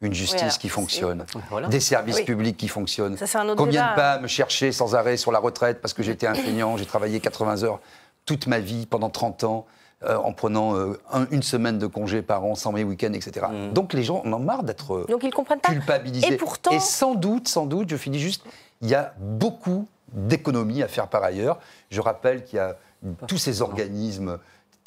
[0.00, 1.24] une justice qui fonctionne,
[1.70, 3.16] des services publics qui fonctionnent.
[3.56, 6.86] Combien de pas me chercher sans arrêt sur la retraite parce que j'étais enseignant, j'ai
[6.86, 7.80] travaillé 80 heures
[8.26, 9.66] toute ma vie, pendant 30 ans,
[10.02, 10.94] euh, en prenant euh,
[11.30, 13.46] une semaine de congé par an, sans mes week-ends, etc.
[13.50, 13.72] Mm.
[13.74, 15.72] Donc les gens en ont marre d'être euh, Donc, ils comprennent pas.
[15.72, 16.32] culpabilisés.
[16.32, 16.70] Et, pourtant...
[16.70, 18.42] Et sans doute, sans doute, je finis juste,
[18.80, 21.58] il y a beaucoup d'économies à faire par ailleurs.
[21.90, 22.78] Je rappelle qu'il y a
[23.26, 24.38] tous ces organismes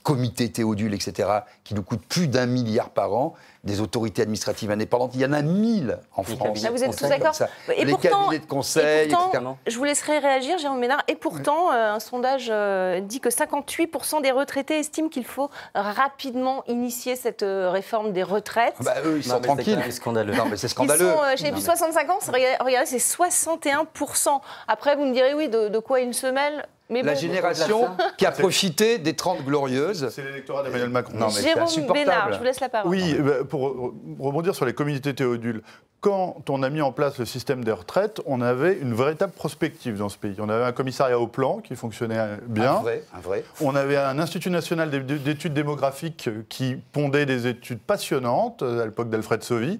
[0.02, 1.30] comités Théodule, etc.,
[1.64, 5.12] qui nous coûtent plus d'un milliard par an, des autorités administratives indépendantes.
[5.16, 6.60] Il y en a mille en France.
[6.70, 7.34] vous êtes tous d'accord
[7.70, 9.44] Les cabinets de conseil, etc.
[9.66, 11.02] Je vous laisserai réagir, Jérôme Ménard.
[11.08, 16.64] Et pourtant, euh, un sondage euh, dit que 58% des retraités estiment qu'il faut rapidement
[16.68, 18.76] initier cette euh, réforme des retraites.
[18.82, 19.80] Bah, eux, ils sont tranquilles.
[19.86, 20.34] C'est scandaleux.
[20.34, 21.14] Non, mais c'est scandaleux.
[21.36, 22.20] J'ai plus 65 ans,
[22.60, 24.42] regardez, c'est 61%.
[24.68, 26.68] Après, vous me direz, oui, de, de quoi une semelle?
[26.90, 30.10] La génération qui a profité des 30 glorieuses.
[30.10, 31.14] C'est l'électorat d'Emmanuel Macron.
[31.18, 32.92] Non, mais Jérôme Bénard, je vous laisse la parole.
[32.92, 35.62] Oui, bah, pour rebondir sur les communautés théodules,
[36.02, 39.96] quand on a mis en place le système des retraites, on avait une véritable prospective
[39.96, 40.36] dans ce pays.
[40.40, 42.78] On avait un commissariat au plan qui fonctionnait bien.
[42.78, 43.44] Un vrai, un vrai.
[43.62, 49.44] On avait un Institut national d'études démographiques qui pondait des études passionnantes à l'époque d'Alfred
[49.44, 49.80] Sauvy.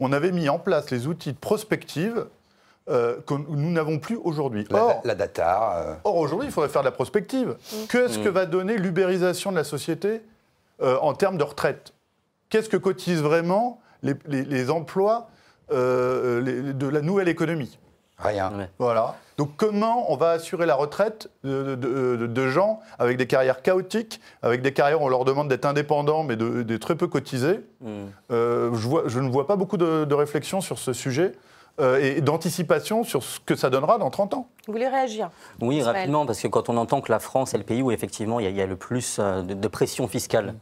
[0.00, 2.26] On avait mis en place les outils de prospective
[2.90, 4.66] euh, que nous n'avons plus aujourd'hui.
[5.04, 5.76] La, data.
[5.76, 5.94] Euh.
[6.02, 7.50] Or, aujourd'hui, il faudrait faire de la prospective.
[7.50, 7.76] Mm.
[7.88, 8.32] Qu'est-ce que mm.
[8.32, 10.22] va donner l'ubérisation de la société
[10.80, 11.92] euh, en termes de retraite?
[12.52, 15.30] Qu'est-ce que cotisent vraiment les, emplois
[15.70, 17.78] de la nouvelle économie?
[18.18, 18.52] Rien.
[18.78, 19.16] Voilà.
[19.38, 24.74] Donc comment on va assurer la retraite de, gens avec des carrières chaotiques, avec des
[24.74, 27.60] carrières où on leur demande d'être indépendants mais de, très peu cotisés?
[27.80, 28.04] Mm.
[28.28, 31.32] je, vois, je, ne vois pas beaucoup de, réflexion sur ce sujet.
[31.80, 34.46] Euh, et d'anticipation sur ce que ça donnera dans 30 ans.
[34.66, 35.30] Vous voulez réagir
[35.62, 38.40] Oui, rapidement, parce que quand on entend que la France est le pays où effectivement
[38.40, 40.54] il y a, le plus euh, de, pression fiscale,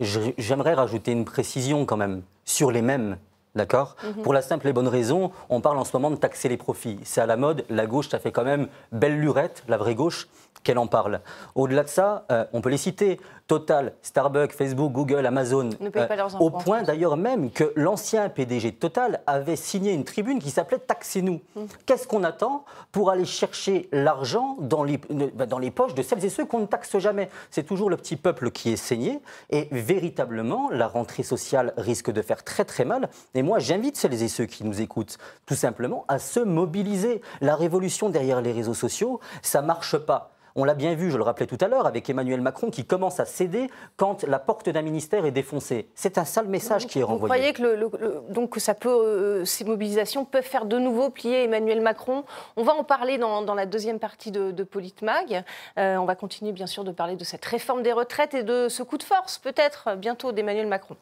[0.00, 3.18] j'aimerais rajouter une précision quand même sur les mêmes.
[3.54, 3.96] D'accord?
[4.04, 4.22] Mhm.
[4.22, 7.00] Pour la simple et bonne raison, on parle en ce moment de taxer les profits.
[7.02, 10.28] C'est à la mode, la gauche, ça fait quand même belle lurette, la vraie gauche,
[10.62, 11.20] qu'elle en parle.
[11.54, 13.18] Au-delà de ça, euh, on peut les citer.
[13.48, 15.70] Total, Starbucks, Facebook, Google, Amazon.
[15.80, 20.50] Euh, au point d'ailleurs même que l'ancien PDG de Total avait signé une tribune qui
[20.50, 21.40] s'appelait Taxez-nous.
[21.56, 21.66] Hum.
[21.86, 24.98] Qu'est-ce qu'on attend pour aller chercher l'argent dans les,
[25.34, 27.30] bah, dans les poches de celles et ceux qu'on ne taxe jamais?
[27.50, 29.22] C'est toujours le petit peuple qui est saigné.
[29.48, 33.08] Et véritablement, la rentrée sociale risque de faire très très mal.
[33.34, 35.16] Et moi, j'invite celles et ceux qui nous écoutent
[35.46, 37.22] tout simplement à se mobiliser.
[37.40, 40.32] La révolution derrière les réseaux sociaux, ça marche pas.
[40.60, 43.20] On l'a bien vu, je le rappelais tout à l'heure, avec Emmanuel Macron qui commence
[43.20, 45.88] à céder quand la porte d'un ministère est défoncée.
[45.94, 47.52] C'est un sale message qui est renvoyé.
[47.52, 51.80] Vous croyez que, donc, ça peut, euh, ces mobilisations peuvent faire de nouveau plier Emmanuel
[51.80, 52.24] Macron?
[52.56, 55.44] On va en parler dans, la deuxième partie de, de Politmag.
[55.78, 58.68] Euh, on va continuer bien sûr de parler de cette réforme des retraites et de
[58.68, 60.96] ce coup de force peut-être bientôt d'Emmanuel Macron.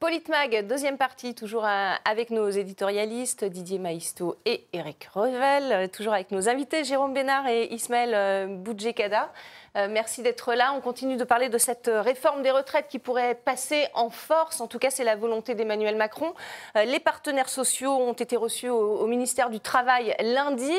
[0.00, 6.48] Politmag, deuxième partie, toujours avec nos éditorialistes Didier Maisto et Eric Revel, toujours avec nos
[6.48, 9.32] invités Jérôme Bénard et Ismaël euh, Boudjekada.
[9.76, 10.72] Euh, merci d'être là.
[10.74, 14.60] On continue de parler de cette réforme des retraites qui pourrait passer en force.
[14.60, 16.32] En tout cas, c'est la volonté d'Emmanuel Macron.
[16.76, 20.72] Euh, les partenaires sociaux ont été reçus au, ministère du Travail lundi.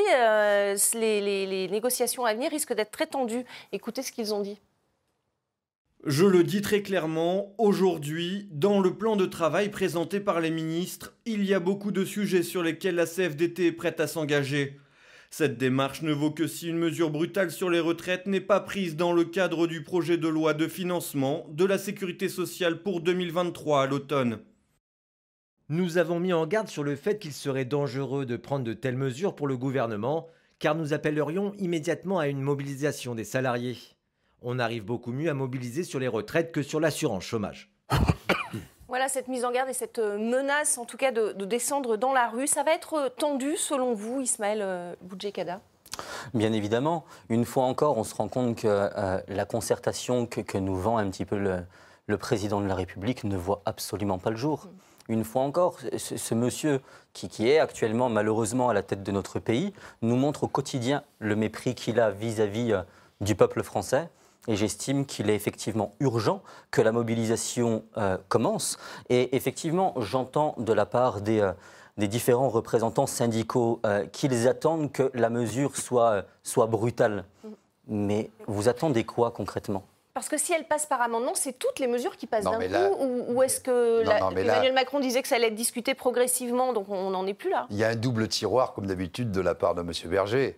[0.94, 3.46] les négociations à venir risquent d'être très tendues.
[3.72, 4.60] Écoutez ce qu'ils ont dit.
[6.06, 11.18] Je le dis très clairement, aujourd'hui, dans le plan de travail présenté par les ministres,
[11.26, 14.80] il y a beaucoup de sujets sur lesquels la CFDT est prête à s'engager.
[15.32, 18.96] Cette démarche ne vaut que si une mesure brutale sur les retraites n'est pas prise
[18.96, 23.82] dans le cadre du projet de loi de financement de la sécurité sociale pour 2023
[23.82, 24.40] à l'automne.
[25.68, 28.96] Nous avons mis en garde sur le fait qu'il serait dangereux de prendre de telles
[28.96, 30.30] mesures pour le gouvernement,
[30.60, 33.97] car nous appellerions immédiatement à une mobilisation des salariés
[34.42, 37.72] on arrive beaucoup mieux à mobiliser sur les retraites que sur l'assurance chômage.
[38.88, 42.14] Voilà cette mise en garde et cette euh, menace, en tout cas, de, descendre dans
[42.14, 42.48] la rue.
[42.48, 45.60] Ça va être euh, tendu, selon vous, Ismaël euh, Boudjekada?
[46.34, 47.04] Bien évidemment.
[47.28, 48.90] Une fois encore, on se rend compte que
[49.28, 53.62] la concertation que, nous vend un petit peu le, président de la République ne voit
[53.66, 54.68] absolument pas le jour.
[54.68, 55.14] Mm.
[55.14, 56.82] Une fois encore, ce, monsieur
[57.14, 61.04] qui, qui, est actuellement malheureusement à la tête de notre pays nous montre au quotidien
[61.20, 62.84] le mépris qu'il a vis-à-vis
[63.22, 64.10] du peuple français
[64.48, 68.78] et j'estime qu'il est effectivement urgent que la mobilisation euh, commence.
[69.10, 71.52] Et effectivement, j'entends de la part des, euh,
[71.98, 77.26] des différents représentants syndicaux euh, qu'ils attendent que la mesure soit, soit brutale.
[77.88, 79.84] Mais vous attendez quoi concrêtement
[80.14, 83.04] parce que si elle passe par amendement, c'est toutes les mesures qui passent d'un coup
[83.30, 84.02] Ou, est-ce que
[84.36, 87.68] Emmanuel Macron disait que ça allait être discuté progressivement, donc on n'en est plus là?
[87.70, 89.92] Il y a un double tiroir, comme d'habitude, de la part de M.
[90.06, 90.56] Berger.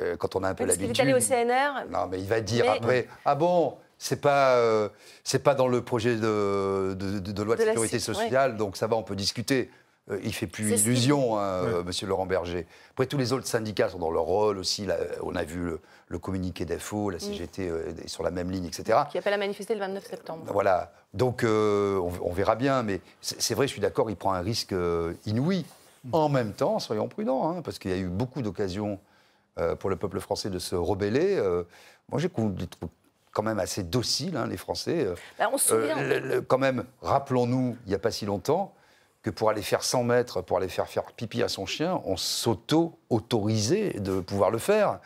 [0.00, 0.96] Euh, quand on a un peu l'habitude.
[0.96, 1.90] Il est allé au CNR.
[1.90, 4.88] Non, mais il va dire après Ah bon c'est pas, euh,
[5.22, 9.02] c'est pas dans le projet de, de, loi de, sécurité sociale, donc ça va, on
[9.02, 9.70] peut discuter.
[10.10, 12.66] Euh, il fait plus illusion, hein, Monsieur Laurent Berger.
[12.90, 14.86] Après, tous les autres syndicats sont dans leur rôle aussi.
[15.22, 15.78] on a vu
[16.08, 17.20] le, communiqué d'AFO, la mm.
[17.20, 17.62] CGT
[18.04, 18.98] est sur la même ligne, etc.
[19.10, 20.42] Qui appelle à manifester le 29 septembre.
[20.48, 20.92] Voilà.
[21.14, 22.82] Donc, on, on, verra bien.
[22.82, 24.74] Mais c'est vrai, je suis d'accord, il prend un risque
[25.24, 25.64] inouï.
[26.04, 26.08] Mm.
[26.12, 29.13] En même temps, soyons prudents, hein, parce qu'il y a eu beaucoup d'occasions euh,
[29.78, 31.36] pour le peuple français de se rebeller.
[31.36, 31.64] Euh,
[32.10, 32.30] moi, j'ai
[33.32, 35.06] quand même assez dociles, hein, les Français.
[35.06, 36.42] Euh, bah, on se souvient.
[36.46, 38.74] quand même, rappelons-nous, il n'y a pas si longtemps,
[39.22, 42.16] que pour aller faire 100 mètres, pour aller faire faire pipi à son chien, on
[42.16, 45.00] s'auto-autorisait de pouvoir le faire.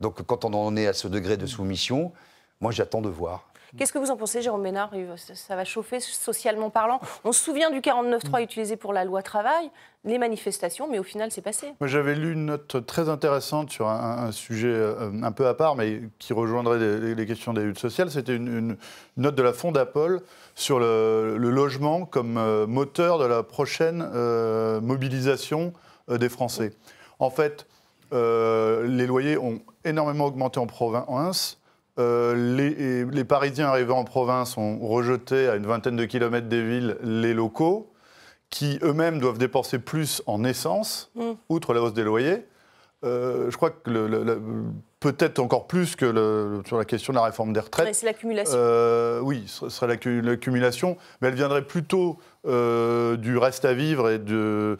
[0.00, 2.12] Donc quand on en est à ce degré de soumission,
[2.60, 3.51] moi j'attends de voir.
[3.78, 7.00] Qu'est-ce que vous en pensez, Jérôme Ménard Ça va chauffer socialement parlant.
[7.24, 8.44] On se souvient du 49.3 mm.
[8.44, 9.70] utilisé pour la loi travail,
[10.04, 11.72] les manifestations, mais au final, c'est passé.
[11.80, 16.02] J'avais lu une note très intéressante sur un, sujet euh, un peu à part, mais
[16.18, 18.10] qui rejoindrait les, questions des luttes sociales.
[18.10, 18.76] C'était une,
[19.16, 20.20] note de la Fondapol
[20.54, 25.72] sur le, logement comme euh, moteur de la prochaine euh, mobilisation
[26.10, 26.72] des Français.
[27.20, 27.66] En fait,
[28.10, 31.61] les loyers ont énormément augmenté en province.
[31.98, 36.96] Euh, les, Parisiens arrivés en province ont rejeté à une vingtaine de kilomètres des villes
[37.02, 37.92] les locaux,
[38.50, 41.32] qui eux-mêmes doivent dépenser plus en essence, mm.
[41.48, 42.46] outre la hausse des loyers.
[43.04, 44.40] Euh, je crois que
[45.00, 47.92] peut-être encore plus que sur la question de la réforme des retraites.
[47.94, 48.56] c'est l'accumulation.
[48.56, 54.78] Euh, oui, ce serait l'accumulation, mais elle viendrait plutôt du reste à vivre et de,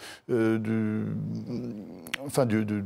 [2.25, 2.85] enfin, de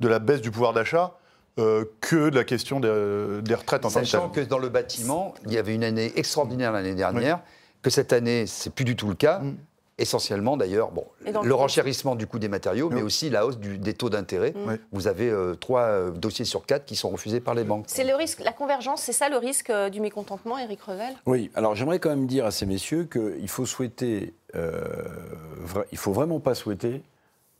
[0.00, 1.18] la baisse du pouvoir d'achat
[1.58, 5.34] euh, que de la question des, retraites en tant que Sachant que dans le bâtiment,
[5.46, 7.40] il y avait une année extraordinaire l'année dernière,
[7.82, 9.38] que cette année, c'est plus du tout le cas.
[9.38, 9.56] Mm.
[9.98, 14.10] essentiellement d'ailleurs, bon, le renchérissement du coût des matériaux, mais aussi la hausse des taux
[14.10, 14.52] d'intérêt.
[14.90, 17.84] Vous avez euh, trois euh, dossiers sur quatre qui sont refusés par les banques.
[17.86, 21.14] C'est le risque, la convergence, c'est ça le risque euh, du mécontentement, Éric Revel?
[21.26, 26.40] Oui, alors j'aimerais quand même dire à ces messieurs qu'il faut souhaiter, il faut vraiment
[26.40, 27.02] pas souhaiter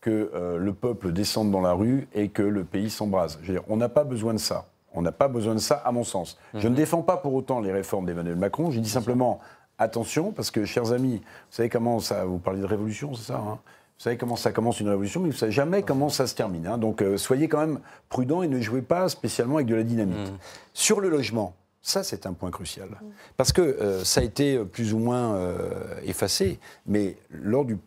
[0.05, 3.39] que le peuple descende dans la rue et que le pays s'embrase.
[3.69, 4.67] On n'a pas besoin de ça.
[4.95, 6.39] On n'a pas besoin de ça, à mon sens.
[6.55, 6.77] Je ne mhm.
[6.77, 8.71] défends pas pour autant les réformes d'Emmanuel Macron.
[8.71, 9.41] Je dis simplement
[9.79, 12.25] attention, parce que, chers amis, vous savez comment ça.
[12.25, 13.59] Vous parlez de révolution, c'est ça hein?
[13.97, 16.35] Vous savez comment ça commence une révolution, mais vous ne savez jamais comment ça se
[16.35, 16.67] termine.
[16.67, 16.79] Hein.
[16.79, 20.31] Donc euh, soyez quand même prudents et ne jouez pas spécialement avec de la dynamite.
[20.31, 20.39] Mhm.
[20.73, 22.89] Sur le logement, ça c'est un point crucial.
[22.89, 23.11] Mhm.
[23.37, 25.71] Parce que euh, ça a été plus ou moins euh,
[26.03, 27.79] effacé, mais lors du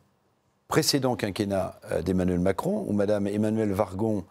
[0.68, 4.26] précédent quinquennat d'Emmanuel Macron, où Madame Emmanuelle Vargon,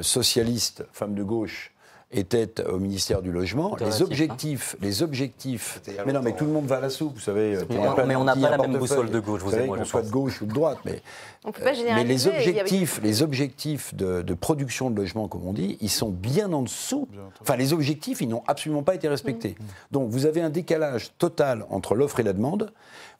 [0.00, 1.72] socialiste, femme de gauche,
[2.12, 3.76] était au ministère du Logement.
[3.80, 5.80] Les objectifs, les objectifs.
[6.06, 7.58] Mais non, mais tout le monde va à la soupe, vous savez.
[8.06, 10.40] Mais on n'a pas la même boussole de gauche, vous savez, qu'on soit de gauche
[10.42, 10.78] ou de droite.
[10.84, 11.02] Mais,
[11.64, 16.52] mais les objectifs, les objectifs de, production de logements, comme on dit, ils sont bien
[16.52, 17.08] en dessous.
[17.40, 19.56] Enfin, les objectifs, ils n'ont absolument pas été respectés.
[19.90, 22.72] Donc, vous avez un décalage total entre l'offre et la demande.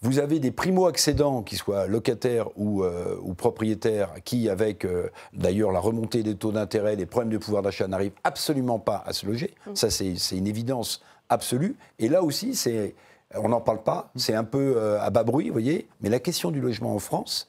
[0.02, 5.80] Vous avez des primo-accédants, qui soient locataires ou, euh, propriétaires, qui, avec euh, d'ailleurs la
[5.80, 9.54] remontée des taux d'intérêt, les problèmes de pouvoir d'achat, n'arrivent absolument pas à se loger.
[9.66, 9.74] Mm.
[9.74, 11.76] Ça, c'est une évidence absolue.
[11.98, 12.94] Et là aussi, c'est,
[13.34, 14.18] on n'en parle pas, mm.
[14.18, 15.88] c'est un peu euh, à bas bruit, vous voyez.
[16.00, 17.48] Mais la question du logement en France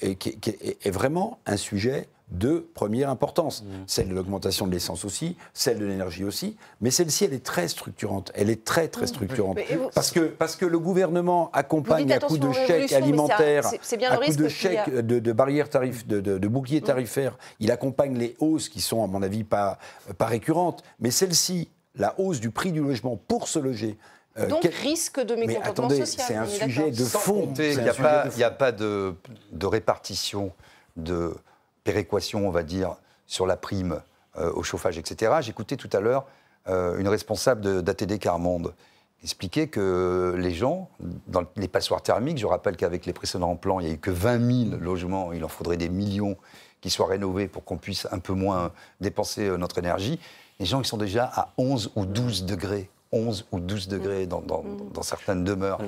[0.00, 3.62] est vraiment un sujet de première importance.
[3.62, 3.66] Mmh.
[3.86, 7.68] Celle de l'augmentation de l'essence aussi, celle de l'énergie aussi, mais celle-ci, elle est très
[7.68, 8.30] structurante.
[8.34, 9.08] Elle est très, très mmh.
[9.08, 9.58] structurante.
[9.94, 14.48] Parce, que, parce que le gouvernement accompagne à coup de chèques alimentaires, à coup de
[14.48, 16.84] chèques de, barrières tarifs, de, de, boucliers mmh.
[16.84, 19.78] tarifaires, il accompagne les hausses qui sont, à mon avis, pas,
[20.18, 20.82] pas récurrentes.
[21.00, 23.96] Mais celle-ci, la hausse du prix du logement pour se loger,
[24.38, 26.26] euh, Donc, risque de mécontentement mais social.
[26.28, 27.52] C'est un sujet de fond.
[27.58, 29.14] Il n'y a, a, pas de,
[29.52, 30.52] de répartition
[30.96, 31.34] de
[31.88, 32.96] péréquation, on va dire,
[33.26, 34.02] sur la prime
[34.36, 35.36] euh, au chauffage, etc.
[35.40, 36.26] J'écoutais tout à l'heure
[36.68, 38.74] euh, une responsable d'ATD Carmonde
[39.24, 40.90] expliquer que les gens,
[41.26, 44.10] dans les passoires thermiques, je rappelle qu'avec les précédents plans, il n'y a eu que
[44.10, 46.36] 20 000 logements, il en faudrait des millions
[46.82, 48.70] qui soient rénovés pour qu'on puisse un peu moins
[49.00, 50.20] dépenser euh, notre énergie.
[50.60, 52.90] Les gens, ils sont déjà à 11 ou 12 degrés.
[53.12, 55.80] 11 ou 12 degrés dans, dans, dans certaines demeures.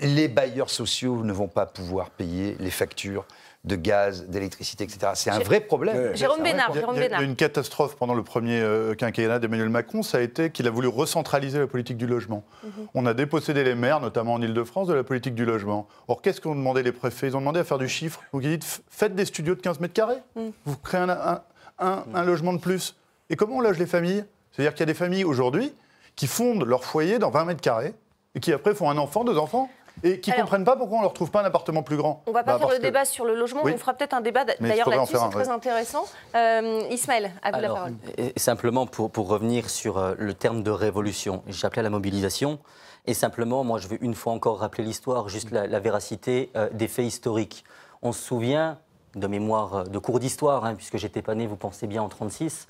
[0.00, 3.26] Les bailleurs sociaux ne vont pas pouvoir payer les factures
[3.64, 5.12] de gaz, d'électricité, etc.
[5.14, 6.14] C'est un vrai problème.
[6.14, 6.70] Jérôme Bénard.
[6.94, 10.50] Il y, a, une catastrophe pendant le premier euh, quinquennat d'Emmanuel Macron, ça a été
[10.50, 12.44] qu'il a voulu recentraliser la politique du logement.
[12.62, 12.70] Mhm.
[12.94, 15.88] On a dépossédé les maires, notamment en Ile-de-France, de la politique du logement.
[16.06, 17.28] Or, qu'est-ce qu'ont demandé les préfets?
[17.28, 18.20] Ils ont demandé à faire du chiffre.
[18.32, 20.22] Donc, ils disent faites des studios de 15 mètres carrés.
[20.36, 20.52] Mhm.
[20.64, 21.42] Vous créez un,
[21.78, 22.96] un logement de plus.
[23.30, 24.24] Et comment on loge les familles?
[24.52, 25.72] C'est-à-dire qu'il y a des familles aujourd'hui
[26.16, 27.94] qui fondent leur foyer dans 20 mètres carrés
[28.34, 29.70] et qui après font un enfant, deux enfants
[30.02, 32.22] et qui ne comprennent pas pourquoi on ne leur trouve pas un appartement plus grand.
[32.26, 34.20] On ne va pas bah, faire le débat sur le logement, on fera peut-être un
[34.20, 36.04] débat d'ailleurs là-dessus, c'est très intéressant.
[36.34, 37.92] Euh, Ismaël, à vous la parole.
[38.36, 42.58] simplement pour, pour, revenir sur euh, le terme de révolution, j'appelais à la mobilisation.
[43.06, 46.88] Et simplement, moi, je veux une fois encore rappeler l'histoire, juste la, véracité euh, des
[46.88, 47.64] faits historiques.
[48.02, 48.78] On se souvient
[49.14, 52.68] de mémoire de cours d'histoire, hein, puisque j'étais pas né, vous pensez bien, en 36,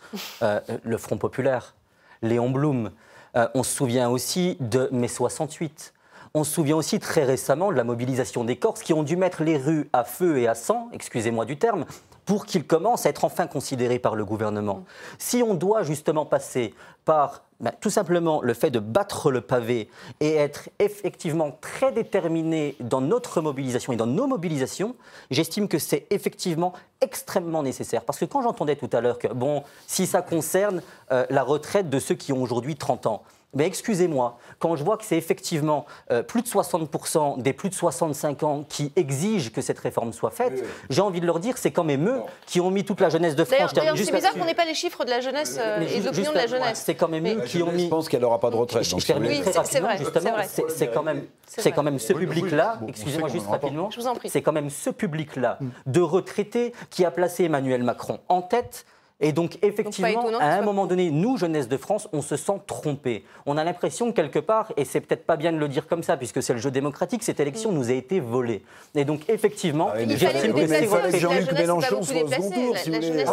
[0.85, 1.75] le Front populaire,
[2.23, 2.93] Léon Blum.
[3.35, 5.93] on se souvient aussi de mai 68,
[6.38, 9.42] on se souvient aussi très récemment de la mobilisation des Corses qui ont dû mettre
[9.42, 11.85] les rues à feu et à sang, excusez-moi du terme,
[12.27, 14.85] pour qu'ils commencent à être enfin considérés par le gouvernement.
[15.18, 16.74] Si on doit justement passer
[17.05, 19.88] par ben, tout simplement le fait de battre le pavé
[20.20, 24.94] et être effectivement très déterminé dans notre mobilisation et dans nos mobilisations,
[25.33, 28.05] j'estime que c'est effectivement extrêmement nécessaire.
[28.05, 31.90] Parce que quand j'entendais tout à l'heure que, bon, si ça concerne euh, la retraite
[31.90, 33.22] de ceux qui ont aujourd'hui 30 ans,
[33.55, 37.75] mais excusez-moi, quand je vois que c'est effectivement euh, plus de 60% des plus de
[37.75, 41.71] 65 ans qui exigent que cette réforme soit faite, j'ai envie de leur dire c'est
[41.71, 43.73] quand même eux qui ont mis toute la jeunesse de France.
[43.73, 46.33] D'ailleurs, c'est bizarre qu'on n'ait pas les chiffres de la jeunesse euh, et de l'opinion
[46.33, 46.83] de la jeunesse.
[46.85, 47.85] C'est quand même eux qui ont mis.
[47.85, 48.85] Je pense qu'elle n'aura pas de retraite.
[48.85, 50.37] Je, termine très rapidement, justement.
[50.69, 52.81] C'est quand même, c'est quand même ce public-là.
[52.87, 53.89] Excusez-moi juste rapidement.
[54.27, 58.85] C'est quand même ce public-là de retraités qui a placé Emmanuel Macron en tête
[59.20, 63.25] et donc, effectivement, à un moment donné, nous, jeunesse de France, on se sent trompé.
[63.46, 66.16] On a l'impression, quelque part, et c'est peut-être pas bien de le dire comme ça,
[66.16, 67.75] puisque c'est le jeu démocratique, cette élection mm.
[67.75, 68.62] nous a été volée.
[68.94, 72.96] Et donc, effectivement, ah, il fallait que Jean-Luc Mélenchon soit au second tour, si vous
[72.96, 73.25] voulez.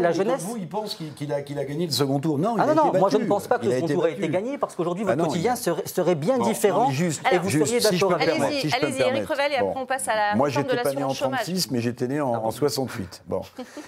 [0.00, 0.40] La jeunesse.
[0.40, 2.38] Vous, il pense qu'il a, gagné le second tour.
[2.38, 4.28] Non, ah non, non, moi je ne pense pas que le second tour a été
[4.30, 6.90] gagné, parce qu'aujourd'hui, votre ah quotidien serait bien différent.
[6.90, 8.14] Et vous seriez d'accord.
[8.14, 11.70] Allez-y, Eric Revel, et après on passe à la Moi, j'étais pas né en 36,
[11.72, 13.24] mais j'étais né en 68.
[13.26, 13.42] Bon,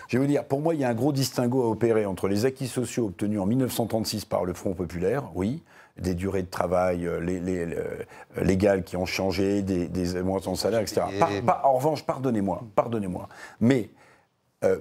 [0.09, 2.29] je vais vous dire, pour moi, il y a un gros distinguo à opérer entre
[2.29, 5.63] les acquis sociaux obtenus en 1936 par le Front populaire, oui,
[5.99, 7.67] des durées de travail les,
[8.41, 11.03] légales qui ont changé, des, des de salaire, etc.
[11.65, 13.29] en revanche, pardonnez-moi, pardonnez-moi,
[13.61, 13.91] mais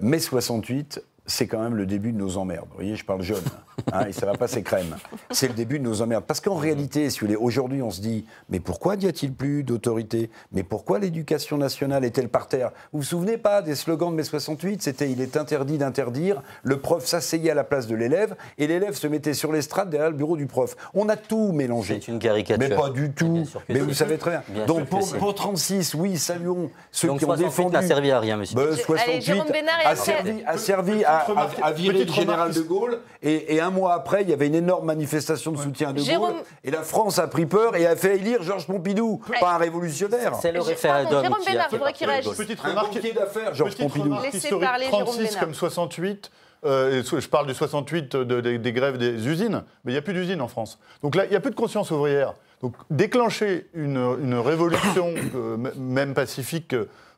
[0.01, 2.67] mai 68, c'est quand même le début de nos emmerdes.
[2.69, 3.43] Vous voyez, je parle jeune,
[3.91, 4.95] hein, et ça va pas crème.
[5.29, 6.23] C'est le début de nos emmerdes.
[6.25, 10.29] Parce qu'en réalité, si aujourd'hui, on se dit, mais pourquoi n'y a-t-il plus d'autorité?
[10.53, 12.71] Mais pourquoi l'éducation nationale est-elle par terre?
[12.93, 16.79] Vous vous souvenez pas des slogans de mai 68 C'était il est interdit d'interdire, le
[16.79, 20.15] prof s'asseyait à la place de l'élève, et l'élève se mettait sur l'estrade derrière le
[20.15, 20.75] bureau du prof.
[20.93, 21.99] On a tout mélangé.
[22.01, 22.69] C'est une caricature.
[22.69, 23.43] Mais pas du tout.
[23.67, 24.65] Mais vous savez très bien.
[24.65, 27.73] Donc pour, 36, oui, saluons ceux qui ont défendu.
[27.73, 28.55] n'a servi à rien, monsieur.
[28.55, 29.41] Ben, 68
[29.85, 31.16] a servi, a servi à
[31.61, 32.99] a, viré le général de Gaulle.
[33.21, 36.35] Et, un mois après, il y avait une énorme manifestation de soutien de Gaulle.
[36.63, 40.35] Et la France a pris peur et a fait élire Georges Pompidou, pas un révolationnaire.
[40.35, 41.21] C'est le référendum.
[41.23, 42.33] Jérôme Bénard, je voudrais qu'il réagisse.
[42.33, 44.15] Petite remarque d'affaires, Georges Pompidou.
[44.33, 46.31] historique, 36 comme 68.
[46.65, 50.41] Euh, je parle du 68 des grèves des usines, mais il n'y a plus d'usines
[50.41, 50.79] en France.
[51.03, 52.33] Donc là, il n'y a plus de conscience ouvrière.
[52.61, 56.75] Donc déclencher une, révolution, euh, même pacifique,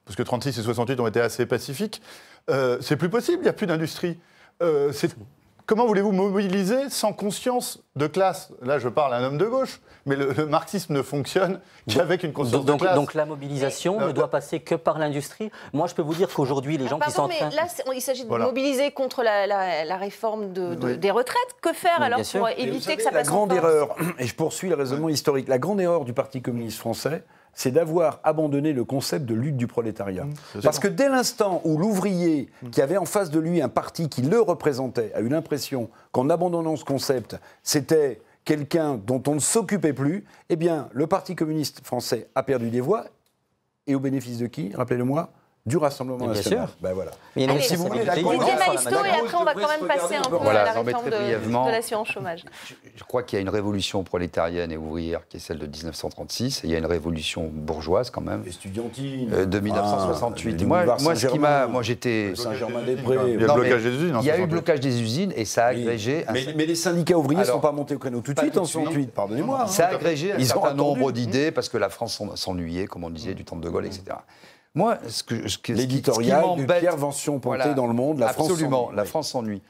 [0.10, 2.02] parce que 36 et 68 ont été assez pacifiques,
[2.50, 4.18] euh, c'est plus possible, il n'y a plus d'industrie.
[4.64, 4.92] Euh,
[5.68, 8.52] comment voulez-vous mobiliser sans conscience de classe?
[8.64, 12.34] Là, je parle à un homme de gauche, mais le, marxisme ne fonctionne qu'avec une
[12.34, 12.96] conscience de classe.
[12.96, 15.52] Donc la mobilisation ne doit passer que par l'industrie.
[15.74, 17.50] Moi, je peux vous dire qu'aujourd'hui, les gens qui sont en train...
[17.50, 21.38] mais là, il s'agit de mobiliser contre la, réforme des retraites.
[21.62, 24.76] Que faire alors pour éviter que ça passe La grande erreur, et je poursuis le
[24.76, 27.24] raisonnement historique, la grande erreur du Parti communiste français,
[27.60, 30.24] c'est d'avoir abandonné le concept de lutte du prolétariat.
[30.24, 32.70] Mmh, Parce que dès l'instant où l'ouvrier mmh.
[32.70, 36.30] qui avait en face de lui un parti qui le représentait a eu l'impression qu'en
[36.30, 41.86] abandonnant ce concept, c'était quelqu'un dont on ne s'occupait plus, eh bien, le Parti communiste
[41.86, 43.08] français a perdu des voix.
[43.88, 44.72] Et au bénéfice de qui?
[44.74, 45.30] Rappelez-le-moi
[45.70, 46.68] du Rassemblement bien national.
[46.68, 46.78] Sûr.
[46.82, 47.12] Ben voilà.
[47.38, 50.30] Allez, si vous voulez, la Didier Maïsto, et après on va quand même passer un
[50.30, 52.44] peu voilà, à la réforme de, de l'assurance chômage.
[52.68, 55.68] Je, je crois qu'il y a une révolution prolétarienne et ouvrière qui est celle de
[55.68, 58.44] 1936, et il y a une révolution bourgeoise quand même.
[58.46, 59.32] Estudiantine.
[59.34, 60.58] Euh, de 1968.
[60.60, 62.34] Ah, moi, moi, ce qui m'a, moi j'étais.
[62.36, 63.18] Saint-Germain-des-Prés.
[63.26, 64.18] Il y a eu le blocage des usines.
[64.22, 66.26] Il y a eu le blocage des usines et ça a agrégé.
[66.34, 69.12] Mais, les syndicats ouvriers ne sont pas montés au créneau tout de suite en 68,
[69.12, 69.68] pardonnez-moi.
[69.68, 73.34] Ça a agrégé un certain nombre d'idées parce que la France s'ennuyait, comme on disait,
[73.34, 74.18] du temps de Gaulle, etc.
[74.80, 77.38] Moi, ce que, ce, l'éditorial de Pierre Vention
[77.76, 79.62] dans le Monde, la France absolument, la France s'ennuie.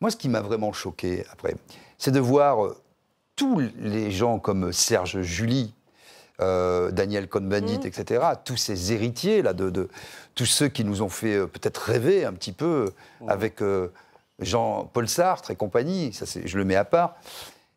[0.00, 1.56] Moi, ce qui m'a vraiment choqué après,
[1.98, 2.74] c'est de voir euh,
[3.36, 5.74] tous les gens comme Serge Julie,
[6.40, 7.86] euh, Daniel Cohn-Bendit, mmh.
[7.86, 9.90] etc., tous ces héritiers là, de,
[10.34, 12.94] tous ceux qui nous ont fait euh, peut-être rêver un petit peu
[13.28, 13.60] avec
[14.38, 17.16] Jean-Paul Sartre et compagnie, ça, je le mets à part.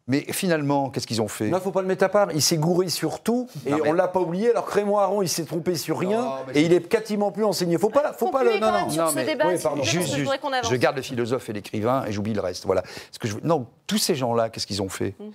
[0.10, 1.46] Mais finalement, qu'est-ce qu'ils ont fait?
[1.46, 2.32] Non, il ne faut pas le mettre à part.
[2.34, 4.50] Il s'est gouré sur tout et on ne l'a pas oublié.
[4.50, 7.78] Alors Raymond Aron, il s'est trompé sur rien et il est quasiment plus enseigné.
[7.78, 8.60] Faut pas, faut pas le.
[8.60, 9.12] Non, non, non.
[9.16, 9.46] Mais, débat,
[9.84, 12.66] juste, je garde le philosophe et l'écrivain et j'oublie le reste.
[12.66, 12.84] Voilà.
[13.12, 13.36] Ce que je...
[13.44, 15.14] Non, tous ces gens-là, qu'est-ce qu'ils ont fait?
[15.20, 15.30] Mm.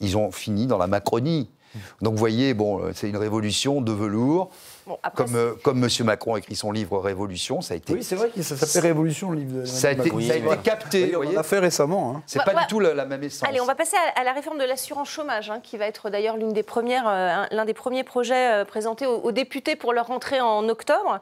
[0.00, 1.50] Ils ont fini dans la Macronie.
[2.00, 4.50] Donc vous voyez, bon, euh, c'est une révolution de velours.
[5.14, 5.88] Comme, euh, comme M.
[6.04, 7.92] Macron a écrit son livre Révolution, ça a été.
[7.92, 10.36] Oui, c'est vrai que ça s'appelle Révolution, le livre de Ça a été, ça a
[10.36, 11.16] été capté.
[11.16, 12.16] on l'a fait récemment.
[12.16, 12.22] Hein.
[12.26, 13.48] C'est pas du tout la, même essence.
[13.48, 16.36] Allez, on va passer à, la réforme de l'assurance chômage, hein, qui va être d'ailleurs
[16.36, 20.68] l'une des premières, euh, l'un des premiers projets présentés aux, députés pour leur rentrée en
[20.68, 21.20] octobre.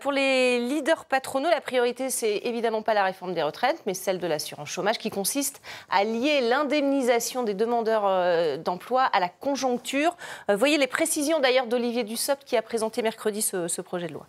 [0.00, 4.18] pour les leaders patronaux, la priorité, c'est évidemment pas la réforme des retraites, mais celle
[4.18, 10.16] de l'assurance chômage, qui consiste à lier l'indemnisation des demandeurs d'emploi à la conjoncture
[10.50, 14.26] euh, voyez les précisions d'ailleurs d'Olivier Dussopt qui a présenté mercredi ce, projet de loi.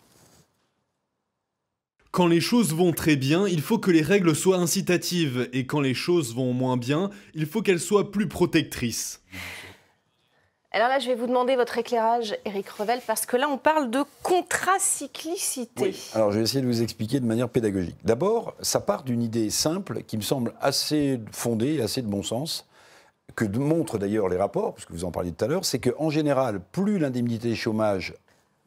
[2.11, 5.81] Quand les choses vont très bien, il faut que les règles soient incitatives, et quand
[5.81, 9.21] les choses vont moins bien, il faut qu'elles soient plus protectrices.
[10.71, 13.89] Alors là, je vais vous demander votre éclairage, Eric Revel, parce que là, on parle
[13.89, 15.83] de contracyclicité.
[15.83, 16.11] Oui.
[16.13, 17.95] Alors, je vais essayer de vous expliquer de manière pédagogique.
[18.03, 22.67] D'abord, ça part d'une idée simple qui me semble assez fondée, assez de bon sens
[23.35, 26.61] que montrent d'ailleurs les rapports, puisque vous en parliez tout à l'heure, c'est qu'en général,
[26.71, 28.13] plus l'indemnité chômage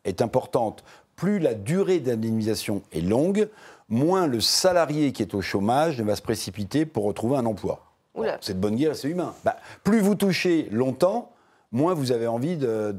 [0.08, 0.84] est importante,
[1.16, 3.48] plus la durée d'indemnisation est longue,
[3.88, 7.84] moins le salarié qui est au chômage ne va se précipiter pour retrouver un emploi.
[8.40, 9.34] C'est de bonne guerre, c'est humain.
[9.44, 11.30] Bah, plus vous touchez longtemps,
[11.72, 12.94] moins vous avez envie de,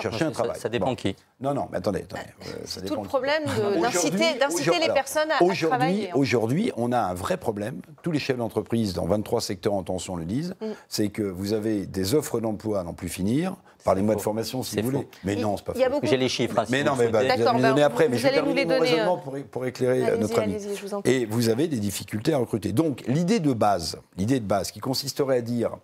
[0.00, 0.58] chercher un travail.
[0.58, 1.16] Ça, dépend qui.
[1.40, 2.02] Non, non, mais attendez.
[2.02, 3.42] attendez euh, c'est tout le problème
[3.80, 6.10] d'inciter les personnes à, travailler.
[6.14, 7.80] Aujourd'hui, on a un vrai problème.
[8.02, 10.54] Tous les chefs d'entreprise dans 23 secteurs en tension le disent.
[10.60, 10.66] Mm.
[10.88, 13.56] C'est que vous avez des offres d'emploi à n'en plus finir.
[13.84, 15.06] Parlez-moi de formation si vous voulez.
[15.24, 16.00] Mais non, c'est pas faux.
[16.02, 16.58] J'ai les chiffres.
[16.58, 18.08] Hein, mais non, mais bah, vous allez me donner après.
[18.08, 20.56] Mais je vais terminer mon raisonnement pour, pour éclairer notre ami.
[21.04, 22.72] Et vous avez des difficultés à recruter.
[22.72, 25.76] Donc, l'idée de base, l'idée de base qui consisterait à dire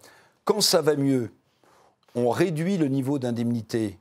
[0.44, 1.30] quand ça va mieux,
[2.14, 3.98] on réduit le niveau d'indemnité.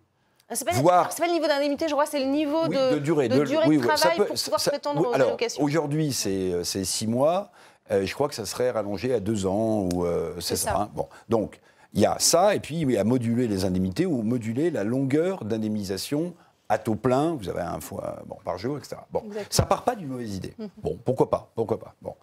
[0.50, 3.44] Ah, c'est pas, pas, le niveau d'indemnité, je crois, c'est le niveau de, durée de,
[3.44, 5.64] durée de travail pour pouvoir prétendre aux allocations.
[5.64, 7.52] Aujourd'hui, c'est six mois.
[7.92, 10.82] Euh, je crois que ça serait rallongé à deux ans ou euh, c'est ça.
[10.82, 10.90] Hein.
[10.94, 11.60] Bon, donc
[11.94, 14.84] il y a ça, et puis il y a moduler les indemnités ou moduler la
[14.84, 16.34] longueur d'indemnisation
[16.68, 18.98] à taux plein, vous avez un fois bon, par jour, etc.
[19.12, 20.54] Bon, ça part pas d'une mauvaise idée.
[20.60, 20.70] Mhm.
[20.78, 21.96] Bon, pourquoi pas, pourquoi pas.
[22.00, 22.14] Bon,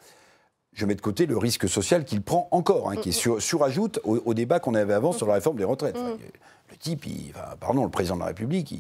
[0.77, 3.41] je mets de côté le risque social qu'il prend encore, hein, qui est mhm.
[3.41, 5.97] surajoute au, débat qu'on avait avant sur la réforme des retraites.
[5.97, 8.74] Le type, il, pardon, le président de la République,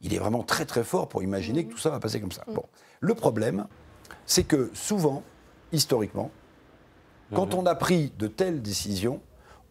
[0.00, 2.44] il, est vraiment très très fort pour imaginer que tout ça va passer comme ça.
[2.54, 2.64] Bon,
[3.00, 3.66] le problème,
[4.26, 5.24] c'est que souvent,
[5.72, 6.30] historiquement,
[7.34, 9.20] quand on a pris de telles décisions,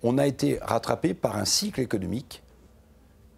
[0.04, 2.44] on a été rattrapé par un cycle économique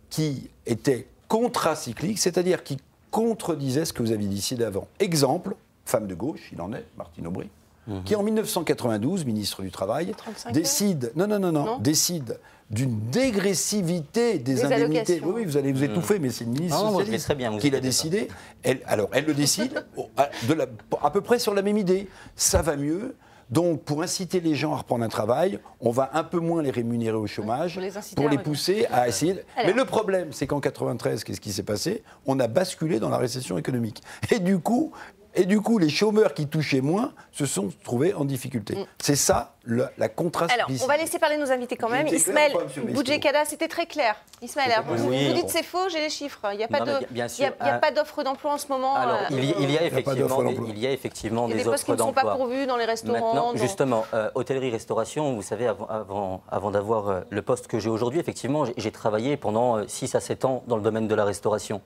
[0.10, 2.78] qui était contracyclique, c'est-à-dire qui
[3.12, 4.88] contredisait ce que vous aviez dit ici d'avant.
[5.00, 7.50] Exemple, femme de gauche, il en est, Martine Aubry,
[7.88, 8.04] mhm.
[8.04, 10.14] qui en 1992, ministre du Travail,
[10.54, 15.22] décide, non, non, non, non, décide d'une dégressivité des, indemnités.
[15.24, 15.92] Oui, oui, vous allez vous mhm.
[15.92, 18.30] étouffer, mais c'est une ministre socialiste qui l'a décidé.
[18.64, 19.86] Elle, alors, elle le décide
[20.48, 20.66] de la,
[21.02, 22.08] à peu près sur la même idée.
[22.36, 23.16] Ça va mieux.
[23.52, 26.72] Donc, pour inciter les gens à reprendre un travail, on va un peu moins les
[26.72, 27.78] rémunérer au chômage
[28.16, 29.44] pour les, pousser à essayer.
[29.58, 32.02] Mais le problème, c'est qu'en 93, qu'est-ce qui s'est passé?
[32.26, 34.02] On a basculé dans la récession économique.
[34.32, 34.94] Et du coup,
[35.34, 38.76] et du coup, les chômeurs qui touchaient moins se sont trouvés en difficulté.
[38.76, 38.86] Mm.
[39.00, 40.52] C'est ça la contraste.
[40.54, 42.08] Alors, on va laisser parler nos invités quand même.
[42.08, 42.54] Ismaël
[42.90, 44.16] Boudjekada, c'était très clair.
[44.42, 46.40] Ismaël, vous, dites c'est faux, j'ai les chiffres.
[46.52, 48.96] Il n'y a pas euh, d'offre d'emploi en ce moment.
[48.96, 51.86] Alors, euh, il, y a effectivement, il y a effectivement des, offres d'emploi.
[51.86, 53.36] qui ne sont pas pourvues dans les restaurants.
[53.36, 58.66] Maintenant, justement, euh, hôtellerie-restauration, vous savez, avant, avant d'avoir le poste que j'ai aujourd'hui, effectivement,
[58.76, 61.82] j'ai travaillé pendant 6 à 7 ans dans le domaine de la restauration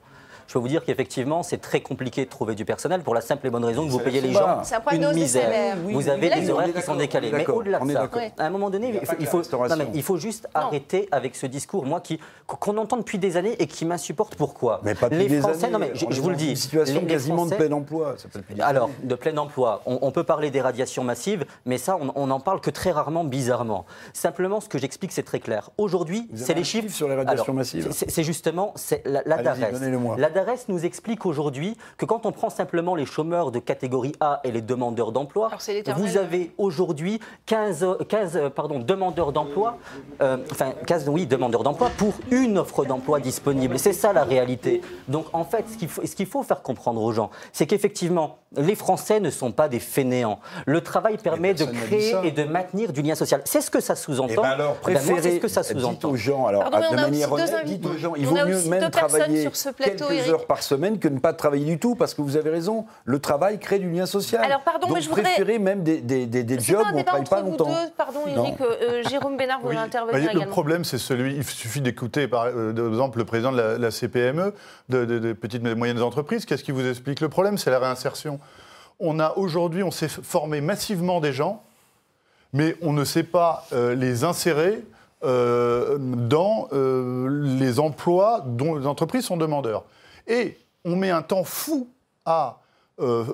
[0.46, 3.46] je peux vous dire qu'effectivement, c'est très compliqué de trouver du personnel pour la simple
[3.46, 5.76] et bonne raison que vous payez les gens une misère.
[5.84, 7.30] vous avez des horaires qui sont décalés.
[7.32, 9.42] Mais au-delà de ça, à un moment donné, il faut,
[9.94, 12.02] il faut, juste arrêter avec ce discours, moi,
[12.46, 14.36] qu'on entend depuis des années et qui m'insupporte.
[14.36, 16.50] Pourquoi Mais pas les Français, non mais je, vous le dis.
[16.50, 18.16] Une situation quasiment de plein emploi.
[18.60, 22.60] Alors, de plein emploi, on, peut parler des radiations massives, mais ça, on n'en parle
[22.60, 23.84] que très rarement, bizarrement.
[24.12, 25.70] Simplement, ce que j'explique, c'est très clair.
[25.78, 26.94] Aujourd'hui, c'est les chiffres.
[26.94, 28.74] sur les radiations massives C'est justement
[29.04, 33.58] la, la La DARES nous explique aujourd'hui que quand on prend simplement les chômeurs de
[33.58, 35.48] catégorie A et les demandeurs d'emploi,
[35.96, 39.78] vous avez aujourd'hui 15, 15 pardon, demandeurs d'emploi,
[40.20, 43.78] euh, enfin 15 oui, demandeurs d'emploi pour une offre d'emploi disponible.
[43.78, 44.82] C'est ça la réalité.
[45.08, 48.36] Donc en fait, ce qu'il faut, ce qu'il faut faire comprendre aux gens, c'est qu'effectivement,
[48.56, 50.38] les Français ne sont pas des fainéants.
[50.66, 53.40] Le travail permet de créer et de maintenir du lien social.
[53.44, 54.32] C'est ce que ça sous-entend.
[54.32, 56.10] Eh ben alors, préférez, c'est ce que ça sous-entend.
[56.10, 59.56] aux gens, alors, de manière honnête, dites aux gens, il vaut mieux même travailler sur
[59.56, 62.50] ce plateau, heures par semaine que ne pas travailler du tout, parce que vous avez
[62.50, 64.44] raison, le travail crée du lien social.
[64.44, 67.24] Alors, pardon, Donc, mais je préférez même des, des, des, jobs où on ne travaille
[67.24, 67.68] pas longtemps.
[67.68, 67.90] Deux.
[67.96, 70.44] Pardon, Eric, euh, Jérôme Bénard voulait intervenir également.
[70.44, 74.52] Le problème, c'est celui, il suffit d'écouter, par euh, exemple, le président de la, CPME,
[74.88, 76.44] de, petites et moyennes entreprises.
[76.44, 78.40] Qu'est-ce qui vous explique Le problème, c'est la réinsertion.
[78.98, 81.62] On a aujourd'hui, on s'est formé massivement des gens,
[82.52, 84.82] mais on ne sait pas euh, les insérer
[85.24, 89.84] euh, dans euh, les emplois dont les entreprises sont demandeurs.
[90.26, 91.88] Et on met un temps fou
[92.24, 92.60] à,
[93.00, 93.24] euh,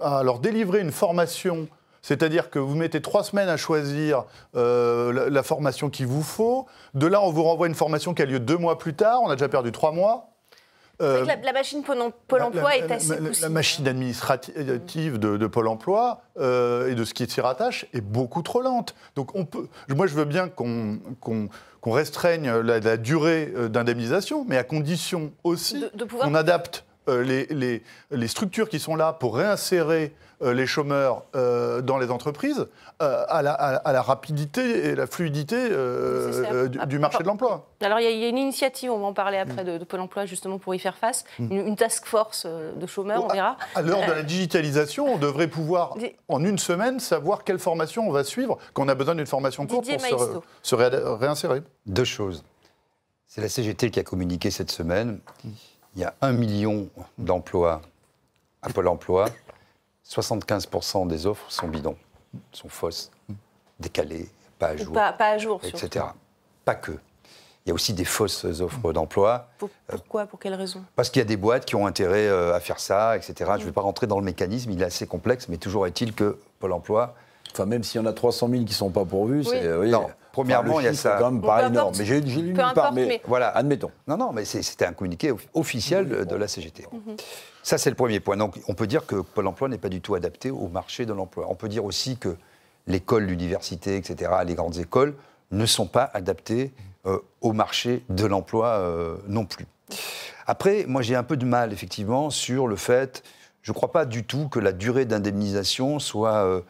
[0.00, 1.68] leur délivrer une formation
[2.02, 6.66] c'est-à-dire que vous mettez trois semaines à choisir la, formation qu'il vous faut.
[6.92, 9.22] De là, on vous renvoie une formation qui a lieu deux mois plus tard.
[9.22, 10.34] On a déjà perdu trois mois.
[11.02, 12.02] Euh, la, machine Pôle,
[12.42, 17.28] emploi est assez la, la, machine administrative de, Pôle emploi euh, et de ce qui
[17.28, 18.94] s'y rattache est beaucoup trop lente.
[19.16, 21.00] Donc on peut, moi je veux bien qu'on
[21.92, 25.84] restreigne la, durée euh, d'indemnisation, mais à condition aussi
[26.20, 27.46] qu'on adapte les,
[28.10, 32.66] les, structures qui sont là pour réinsérer euh, les chômeurs euh, dans les entreprises
[33.02, 35.68] euh, à la, rapidité et la fluidité
[36.86, 37.66] du, marché de l'emploi.
[37.80, 39.78] Alors il y, a une initiative, on va en parler après, mm.
[39.78, 41.52] de, Pôle emploi justement pour y faire face, mm.
[41.52, 43.56] une, task force de chômeurs, on verra.
[43.74, 45.96] À, l'heure de la digitalisation, on devrait pouvoir
[46.28, 49.86] en une semaine savoir quelle formation on va suivre, qu'on a besoin d'une formation courte
[50.10, 51.62] pour se, réinsérer.
[51.86, 52.44] Deux choses.
[53.26, 55.18] C'est la CGT qui a communiqué cette semaine.
[55.96, 57.82] Il y a un million d'emplois
[58.62, 59.26] à Pôle emploi.
[60.08, 61.96] 75% des offres sont bidons,
[62.52, 63.10] sont fausses,
[63.80, 64.28] décalées,
[64.58, 66.04] pas à jour, pas, à jour etc.
[66.64, 66.92] Pas que.
[67.66, 69.48] Il y a aussi des fausses offres d'emploi.
[69.86, 70.84] Pourquoi Pour quelle raison?
[70.96, 73.52] Parce qu'il y a des boîtes qui ont intérêt euh, à faire ça, etc.
[73.54, 76.12] Je ne vais pas rentrer dans le mécanisme, il est assez complexe, mais toujours est-il
[76.12, 77.14] que Pôle emploi.
[77.52, 79.64] Enfin, même s'il y en a 300 000 qui ne sont pas pourvus, c'est.
[79.64, 81.16] Euh, non, premièrement, il y a ça.
[81.18, 81.94] quand même pas énorme.
[81.96, 83.48] Mais j'ai lu nulle part, mais, voilà.
[83.50, 83.92] admettons.
[84.08, 86.86] Non, non, mais c'était un communiqué officiel de, la CGT.
[86.92, 87.16] Mhm.
[87.62, 88.36] Ça, c'est le premier point.
[88.36, 91.12] Donc, on peut dire que Pôle emploi n'est pas du tout adapté au marché de
[91.12, 91.46] l'emploi.
[91.48, 92.36] On peut dire aussi que
[92.88, 95.14] l'école, l'université, etc., les grandes écoles
[95.52, 96.72] ne sont pas adaptées
[97.06, 99.66] euh, au marché de l'emploi euh, non plus.
[100.46, 103.22] Après, moi, j'ai un peu de mal, effectivement, sur le fait,
[103.62, 106.60] je ne crois pas du tout que la durée d'indemnisation soit euh,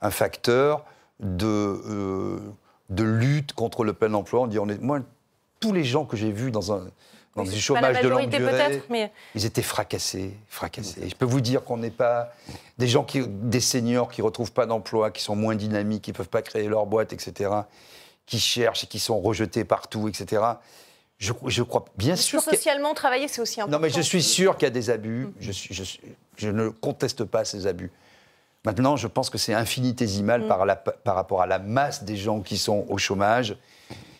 [0.00, 0.84] un facteur
[1.20, 2.40] de
[2.90, 4.42] de lutte contre le plein emploi.
[4.42, 5.00] On dit, on est, moi,
[5.60, 6.88] tous les gens que j'ai vus dans un,
[7.36, 9.12] dans du chômage de longue durée, mais...
[9.34, 11.08] ils étaient fracassés, fracassés.
[11.08, 12.32] Je peux vous dire qu'on n'est pas
[12.78, 16.28] des gens qui, des seniors qui retrouvent pas d'emploi, qui sont moins dynamiques, qui peuvent
[16.28, 17.50] pas créer leur boîte, etc.,
[18.26, 20.42] qui cherchent et qui sont rejetés partout, etc.
[21.18, 22.40] Je, je crois bien sûr.
[22.40, 23.76] Socialement, travailler, c'est aussi important.
[23.76, 25.26] Non, mais je suis sûr qu'il y a des abus.
[25.26, 25.32] Mm.
[25.40, 25.84] Je, suis, je,
[26.36, 27.90] je, ne conteste pas ces abus.
[28.64, 30.48] Maintenant, je pense que c'est infinitésimal mm.
[30.48, 33.56] par, la, par rapport à la masse des gens qui sont au chômage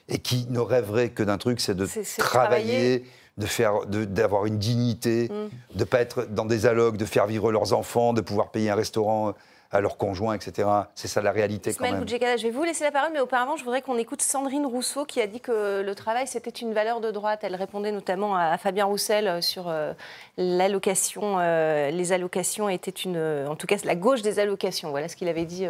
[0.08, 1.86] et qui ne rêveraient que d'un truc, c'est de
[2.18, 3.04] travailler,
[3.38, 5.74] de faire, d'avoir une dignité, mm.
[5.74, 8.70] de ne pas être dans des allocs, de faire vivre leurs enfants, de pouvoir payer
[8.70, 9.34] un restaurant
[9.72, 10.68] à leurs conjoints, etc.
[10.94, 12.06] C'est ça la réalité quand même.
[12.08, 15.20] je vais vous laisser la parole, mais auparavant, je voudrais qu'on écoute Sandrine Rousseau qui
[15.20, 17.40] a dit que le travail, c'était une valeur de droite.
[17.42, 19.92] Elle répondait notamment à Fabien Roussel euh, sur euh,
[20.36, 21.38] l'allocation.
[21.38, 23.18] Euh, les allocations étaient une...
[23.48, 24.90] En tout cas, la gauche des allocations.
[24.90, 25.66] Voilà ce qu'il avait dit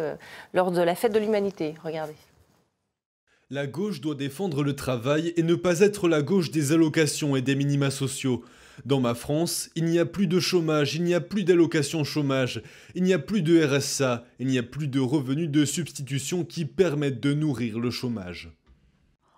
[0.53, 1.75] lors de la fête de l'humanité.
[1.83, 2.15] Regardez.
[3.49, 7.41] La gauche doit défendre le travail et ne pas être la gauche des allocations et
[7.41, 8.43] des minima sociaux.
[8.85, 12.61] Dans ma France, il n'y a plus de chômage, il n'y a plus d'allocation chômage,
[12.95, 16.65] il n'y a plus de RSA, il n'y a plus de revenus de substitution qui
[16.65, 18.51] permettent de nourrir le chômage.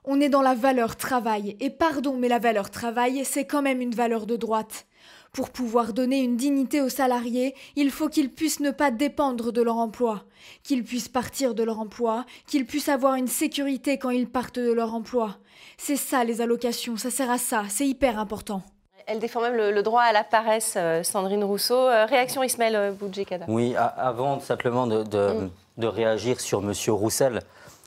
[0.05, 3.79] On est dans la valeur travail, et pardon, mais la valeur travail, c'est quand même
[3.79, 4.85] une valeur de droite.
[5.31, 9.61] Pour pouvoir donner une dignité aux salariés, il faut qu'ils puissent ne pas dépendre de
[9.61, 10.25] leur emploi,
[10.61, 14.73] qu'ils puissent partir de leur emploi, qu'ils puissent avoir une sécurité quand ils partent de
[14.73, 15.39] leur emploi.
[15.77, 18.63] C'est ça les allocations, ça sert à ça, c'est hyper important.
[19.07, 21.77] Elle défend même le, droit à la paresse, euh, Sandrine Rousseau.
[21.77, 23.45] Euh, réaction Ismaël euh, Boudjekada.
[23.47, 25.49] Oui, avant simplement de, mm.
[25.77, 26.73] de, réagir sur M.
[26.87, 27.41] Roussel,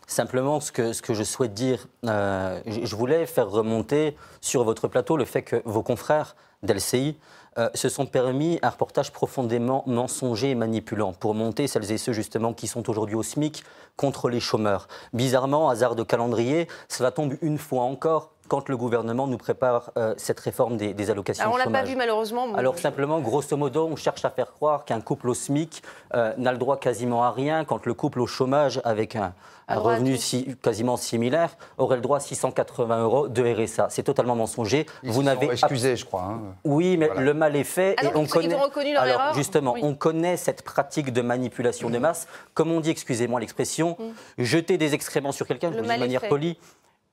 [0.08, 5.16] Simplement, ce que, ce que, je souhaite dire, je voulais faire remonter sur votre plateau
[5.16, 7.16] le fait que vos confrères d'LCI
[7.58, 12.12] euh, se sont permis un reportage profondément mensonger et manipulant pour monter celles et ceux
[12.12, 13.64] justement qui sont aujourd'hui au SMIC
[13.96, 14.88] contre les chômeurs.
[15.14, 20.14] Bizarrement, hasard de calendrier, cela tombe une fois encore quand le gouvernement nous prépare euh,
[20.16, 22.55] cette réforme des, allocations Alors, on ne l'a pas vu malheureusement.
[22.55, 25.82] Alors simplement, grosso modo, on cherche à faire croire qu'un couple au SMIC
[26.14, 29.32] euh, n'a le droit quasiment à rien quand le couple au chômage avec un,
[29.68, 30.16] revenu
[30.62, 33.88] quasiment similaire aurait le droit à 680 euros de RSA.
[33.90, 34.86] C'est totalement mensonger.
[35.03, 36.22] Vous n'avez excusé, je crois.
[36.22, 36.40] Hein.
[36.64, 38.47] Oui, mais le mal est fait et on connaît.
[38.47, 42.70] Ils ont reconnu leur Alors justement, on connaît cette pratique de manipulation de masse, comme
[42.70, 44.42] on dit, excusez-moi l'expression, mm.
[44.42, 46.59] jeter des excréments sur quelqu'un, de manière polie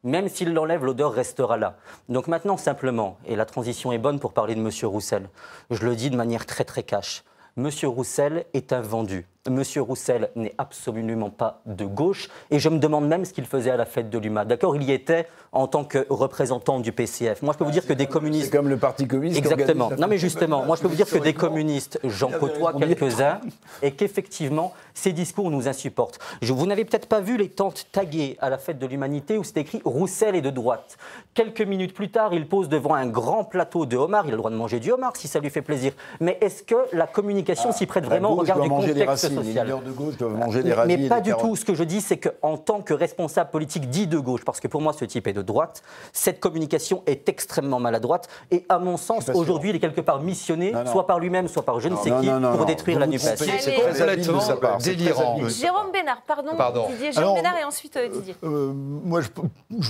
[0.04, 1.78] même s'il l'enlève, l'odeur restera là.
[2.10, 4.70] Donc maintenant, simplement, et la transition est bonne pour parler de M.
[4.84, 5.30] Roussel,
[5.72, 7.24] je le dis de manière très très cash,
[7.58, 7.70] M.
[7.84, 9.28] Roussel est un vendu.
[9.50, 13.72] Monsieur Roussel n'est absolument pas de gauche et je me demande même ce qu'il faisait
[13.72, 14.46] à la fête de l'UMA.
[14.46, 17.42] D'accord, il y était en tant que représentant du PCF.
[17.42, 18.46] Moi, je peux vous dire que des communistes.
[18.46, 19.38] C'est comme le Parti communiste.
[19.38, 19.92] Exactement.
[19.98, 23.42] Non, mais justement, moi, je peux vous dire que des communistes, j'en côtoie quelques-uns
[23.82, 26.20] et qu'effectivement, ces discours nous insupportent.
[26.42, 29.58] vous n'avez peut-être pas vu les tentes taguées à la fête de l'humanité où c'est
[29.58, 30.96] écrit Roussel est de droite.
[31.34, 34.24] Quelques minutes plus tard, il pose devant un grand plateau de homard.
[34.26, 35.92] Il a le droit de manger du homard si ça lui fait plaisir.
[36.22, 40.18] Mais est-ce que la communication ah, s'y prête vraiment au regard du contexte de gauche
[40.18, 41.56] doivent manger des Mais pas du tout.
[41.56, 44.68] Ce que je dis, c'est qu'en tant que responsable politique dit de gauche, parce que
[44.68, 48.98] pour moi ce type est de droite, cette communication est extrêmement maladroite et à mon
[48.98, 52.12] sens, aujourd'hui, il est quelque part missionné, soit par lui-même, soit par je ne sais
[52.22, 53.20] qui, pour détruire la NUPES.
[53.38, 54.42] C'est très honnêtement
[54.84, 55.40] délirant.
[55.48, 56.52] Jérôme Bénard, pardon,
[56.90, 57.12] Didier.
[57.12, 58.36] Jérôme Bénard et ensuite euh, Didier.
[58.44, 59.30] Euh, moi, je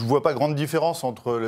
[0.04, 1.39] ne vois pas grande différence entre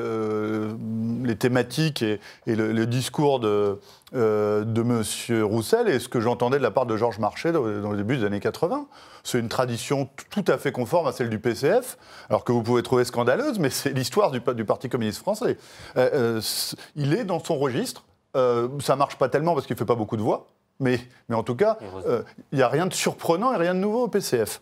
[1.24, 3.80] les thématiques et, le, discours de,
[4.16, 5.44] euh, de M.
[5.44, 8.26] Roussel et ce que j'entendais de la part de Georges Marchais dans, le début des
[8.26, 8.88] années 80.
[9.24, 11.98] C'est une tradition tout à fait conforme à celle du PCF,
[12.30, 15.58] alors que vous pouvez trouver scandaleuse, mais c'est l'histoire du, Parti communiste français.
[15.98, 16.42] Euh, euh,
[16.96, 18.06] il est dans son registre.
[18.34, 20.48] ça marche pas tellement parce qu'il fait pas beaucoup de voix,
[20.80, 21.00] mais,
[21.30, 21.78] mais en tout cas,
[22.52, 24.62] il n'y a rien de surprenant et rien de nouveau au PCF.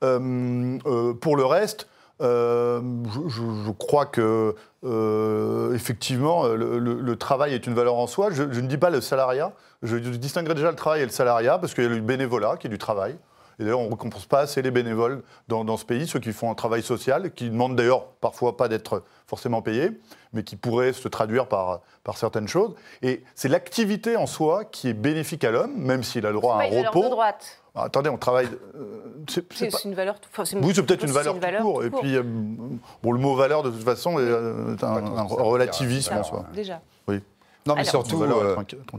[0.00, 1.88] pour le reste,
[2.20, 2.80] euh,
[3.28, 4.54] je, crois que
[4.84, 8.30] euh, effectivement le, travail est une valeur en soi.
[8.30, 9.52] Je, ne dis pas le salariat.
[9.82, 12.66] Je, distinguerai déjà le travail et le salariat parce qu'il y a le bénévolat qui
[12.66, 13.16] est du travail.
[13.58, 16.50] Et d'ailleurs, on ne récompense pas assez les bénévoles dans, ce pays, ceux qui font
[16.50, 19.90] un travail social, qui demandent d'ailleurs parfois pas d'être forcément payés,
[20.32, 22.74] mais qui pourraient se traduire par, par certaines choses.
[23.02, 26.56] Et c'est l'activité en soi qui est bénéfique à l'homme, même s'il a le droit
[26.56, 27.04] à un repos.
[27.04, 27.61] De droite.
[27.74, 28.48] Attendez, on travaille.
[28.76, 30.16] Euh, c'est une valeur.
[30.38, 31.84] oui, c'est peut-être une valeur tout court.
[31.84, 36.22] Et puis, euh, bon, le mot valeur, de toute façon, est euh, un, relativisme en
[36.22, 36.44] soi.
[36.52, 36.82] Déjà.
[37.08, 37.20] Oui.
[37.66, 38.24] Non, mais surtout,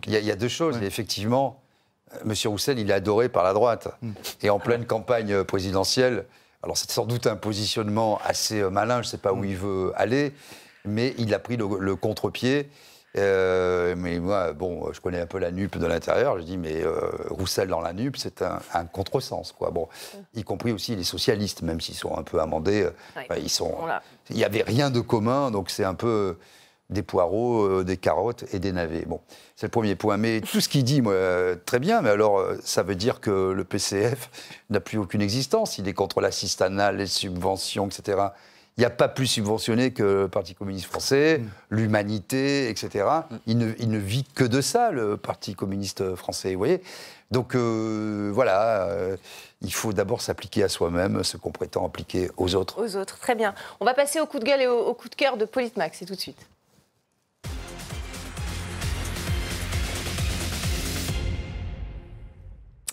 [0.07, 0.81] il y, a deux choses.
[0.81, 1.61] effectivement,
[2.25, 2.33] M.
[2.45, 3.89] Roussel, il est adoré par la droite.
[4.01, 4.13] Hmm.
[4.41, 6.25] Et en pleine campagne présidentielle,
[6.63, 9.45] alors c'est sans doute un positionnement assez malin, je ne sais pas où hmm.
[9.45, 10.33] il veut aller,
[10.85, 12.69] mais il a pris le, le contre-pied.
[13.17, 16.37] Euh, mais moi, bon, je connais un peu la NUP de l'intérieur.
[16.39, 19.71] Je dis, mais euh, Roussel dans la NUP, c'est un, contresens, quoi.
[19.71, 19.87] Bon,
[20.33, 22.87] y compris aussi les socialistes, même s'ils sont un peu amendés,
[23.37, 23.75] ils sont.
[24.29, 26.37] Il n'y avait rien de commun, donc c'est un peu
[26.89, 29.05] des poireaux, des carottes et des navets.
[29.05, 29.21] Bon,
[29.55, 30.17] c'est le premier point.
[30.17, 31.15] Mais tout ce qu'il dit, moi,
[31.65, 32.01] très bien.
[32.01, 34.29] Mais alors, ça veut dire que le PCF
[34.69, 35.77] n'a plus aucune existence.
[35.77, 38.29] Il est contre l'assistanat, les subventions, etc
[38.77, 41.49] il n'y a pas plus subventionné que le Parti communiste français, mm.
[41.69, 43.05] l'humanité, etc.
[43.29, 43.35] Mm.
[43.47, 46.81] Il, ne, vit que de ça, le Parti communiste français, vous voyez
[47.31, 49.15] Donc euh, voilà, euh,
[49.61, 52.83] il faut d'abord s'appliquer à soi-même ce qu'on prétend appliquer aux autres.
[52.83, 53.53] Aux autres, très bien.
[53.79, 55.99] On va passer au coup de gueule et au, au coup de cœur de Politmax,
[55.99, 56.47] c'est tout de suite.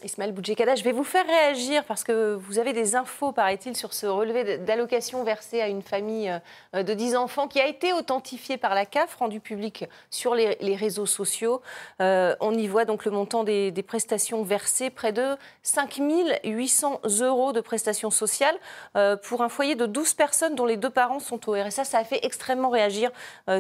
[0.05, 3.93] Ismaël Boudjekada, je vais vous faire réagir parce que vous avez des infos, paraît-il, sur
[3.93, 6.33] ce relevé d'allocation versé à une famille
[6.75, 10.77] euh, de 10 enfants qui a été authentifié par la CAF, rendu public sur les,
[10.77, 11.61] réseaux sociaux.
[12.01, 16.01] Euh, on y voit donc le montant des, prestations versées, près de 5
[16.45, 18.57] 800 euros de prestations sociales
[18.97, 21.85] euh, pour un foyer de 12 personnes dont les deux parents sont au RSA.
[21.85, 23.11] Ça a fait extrêmement réagir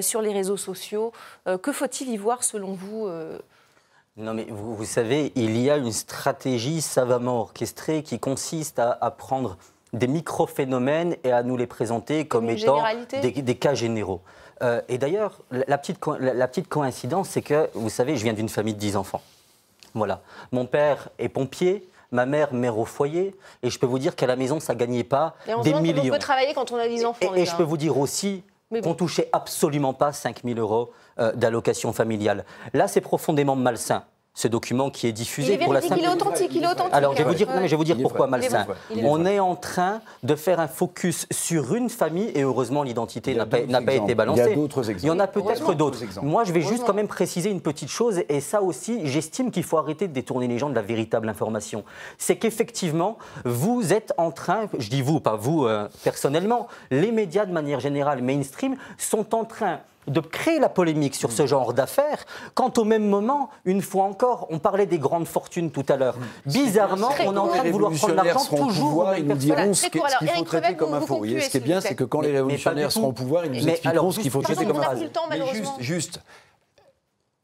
[0.00, 1.12] sur les réseaux sociaux.
[1.62, 3.08] que faut-il y voir selon vous
[4.16, 9.56] non, mais vous, savez, il y a une stratégie savamment orchestrée qui consiste à, prendre
[9.92, 12.82] des micro-phénomènes et à nous les présenter comme, étant
[13.22, 14.20] des, cas généraux.
[14.62, 18.48] Euh, et d'ailleurs, la petite, la, petite coïncidence, c'est que, vous savez, je viens d'une
[18.48, 19.22] famille de 10 enfants.
[19.94, 20.20] Voilà.
[20.52, 24.26] Mon père est pompier, ma mère mère au foyer, et je peux vous dire qu'à
[24.26, 26.02] la maison, ça ne gagnait pas des millions.
[26.04, 27.34] On peut travailler quand on a 10 enfants.
[27.34, 30.92] Et, et je peux vous dire aussi qu'on ne touchait absolument pas 5 000 euros
[31.18, 32.44] euh, d'allocation familiale.
[32.72, 34.04] Là, c'est profondément malsain
[34.34, 35.96] ce document qui est diffusé pour la simple...
[35.98, 36.94] Il est authentique, il est authentique.
[36.94, 38.66] Alors, je vais vous dire, je vais vous dire pourquoi malsain.
[39.02, 43.46] On est en train de faire un focus sur une famille et heureusement l'identité n'a
[43.46, 44.42] pas, été balancée.
[44.42, 45.04] Il y a d'autres exemples.
[45.04, 45.98] Il y en a peut-être d'autres.
[46.22, 49.64] Moi, je vais juste quand même préciser une petite chose et ça aussi, j'estime qu'il
[49.64, 51.84] faut arrêter de détourner les gens de la véritable information.
[52.18, 57.46] C'est qu'effectivement, vous êtes en train, je dis vous, pas vous euh, personnellement, les médias
[57.46, 62.24] de manière générale mainstream sont en train de créer la polémique sur ce genre d'affaires,
[62.54, 66.16] quand au même moment, une fois encore, on parlait des grandes fortunes tout à l'heure.
[66.46, 68.88] Bizarrement, on est en train de vouloir prendre l'argent toujours.
[68.88, 71.24] Pouvoir, ils nous diront ce qu'il faut traiter comme info.
[71.24, 74.10] ce qui est bien, c'est que quand les révolutionnaires seront au pouvoir, ils nous expliqueront
[74.10, 75.10] ce qu'il faut traiter comme info.
[75.30, 76.20] Mais juste, juste,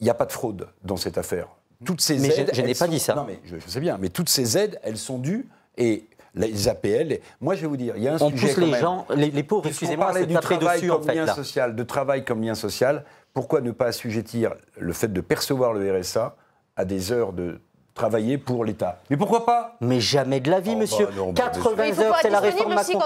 [0.00, 1.48] il n'y a pas de fraude dans cette affaire.
[1.84, 3.14] Toutes ces aides, je, n'ai pas dit ça.
[3.14, 5.46] Non, mais je, sais bien, mais toutes ces aides, elles sont dues
[5.76, 6.06] et
[6.36, 7.18] les APL.
[7.40, 8.46] Moi, je vais vous dire, il y a un on sujet.
[8.48, 11.74] pousse les gens, les, pauvres, excusez-moi, c'est du travail dessus, comme en fait, lien social,
[11.74, 13.04] de travail comme lien social.
[13.32, 16.36] Pourquoi ne pas assujettir le fait de percevoir le RSA
[16.76, 17.60] à des heures de
[17.96, 19.00] travailler pour l'État.
[19.10, 19.76] Mais pourquoi pas?
[19.80, 21.08] Mais jamais de la vie, oh, monsieur.
[21.34, 23.00] 80 bah heures, c'est la réforme Macron.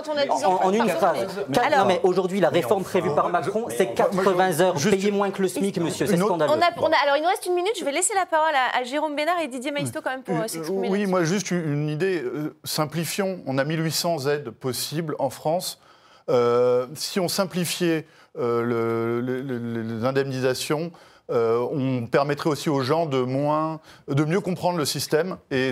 [0.45, 1.26] en, en, une phrase.
[1.49, 4.74] non, mais aujourd'hui, la réforme prévue par Macron, c'est 80 heures.
[4.74, 6.07] Payez moins que le SMIC, monsieur.
[6.07, 6.53] C'est scandaleux.
[6.53, 7.72] alors, il nous reste une minute.
[7.78, 10.49] Je vais laisser la parole à, Jérôme Bénard et Didier Maisto quand même pour euh,
[10.49, 10.88] s'exprimer.
[10.88, 12.22] Oui, moi, juste une idée.
[12.22, 13.41] Euh, simplifions.
[13.47, 15.80] On a 1800 aides possibles en France.
[16.28, 24.24] Euh, si on simplifiait les indemnisations, euh, on permettrait aussi aux gens de, moins, de
[24.24, 25.70] mieux comprendre le système et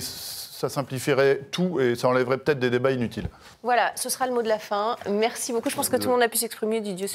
[0.59, 3.29] ça simplifierait tout et ça enlèverait peut-être des débats inutiles.
[3.63, 4.97] Voilà, ce sera le mot de la fin.
[5.09, 5.71] Merci beaucoup.
[5.71, 6.81] Je pense que tout le monde a pu s'exprimer.
[6.81, 7.07] Didier,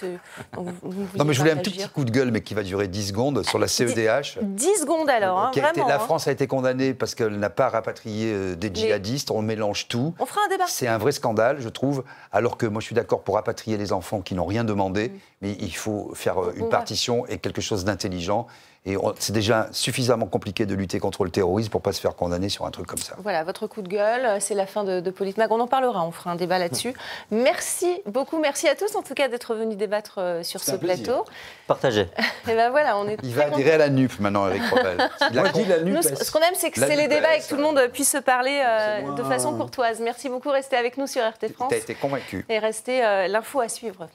[0.55, 3.07] non, mais je voulais un tout petit coup de gueule, mais qui va durer 10
[3.09, 4.39] secondes, sur la CEDH.
[4.41, 5.87] 10 secondes alors, hein, vraiment.
[5.87, 5.99] la hein.
[5.99, 9.29] France a été condamnée parce qu'elle n'a pas rapatrié euh, des djihadistes.
[9.29, 10.13] On mélange tout.
[10.19, 10.65] On fera un débat.
[10.67, 12.05] C'est un vrai scandale, je trouve.
[12.31, 15.19] Alors que moi, je suis d'accord pour rapatrier les enfants qui n'ont rien demandé, mm.
[15.41, 18.47] mais il faut faire euh, une partition et quelque chose d'intelligent.
[18.85, 22.15] Et c'est déjà suffisamment compliqué de lutter contre le terrorisme pour ne pas se faire
[22.15, 23.15] condamner sur un truc comme ça.
[23.19, 25.51] Voilà, votre coup de gueule, c'est la fin de, de Politmag.
[25.51, 26.93] On en parlera, on fera un débat là-dessus.
[27.31, 31.23] Merci beaucoup, merci à tous en tout cas d'être venus débattre euh, sur ce plateau.
[31.67, 32.07] Partagez.
[32.49, 34.97] et ben voilà, on est Il va adhérer à la NUP maintenant avec Revel.
[35.33, 36.03] Moi, dit la NUP.
[36.03, 38.17] ce qu'on aime, c'est que c'est les débats et que tout le monde puisse se
[38.17, 40.01] parler euh, de façon courtoise.
[40.01, 41.69] Merci beaucoup, restez avec nous sur RT France.
[41.69, 42.45] Tu as été convaincu.
[42.49, 44.09] Et restez euh, l'info à suivre.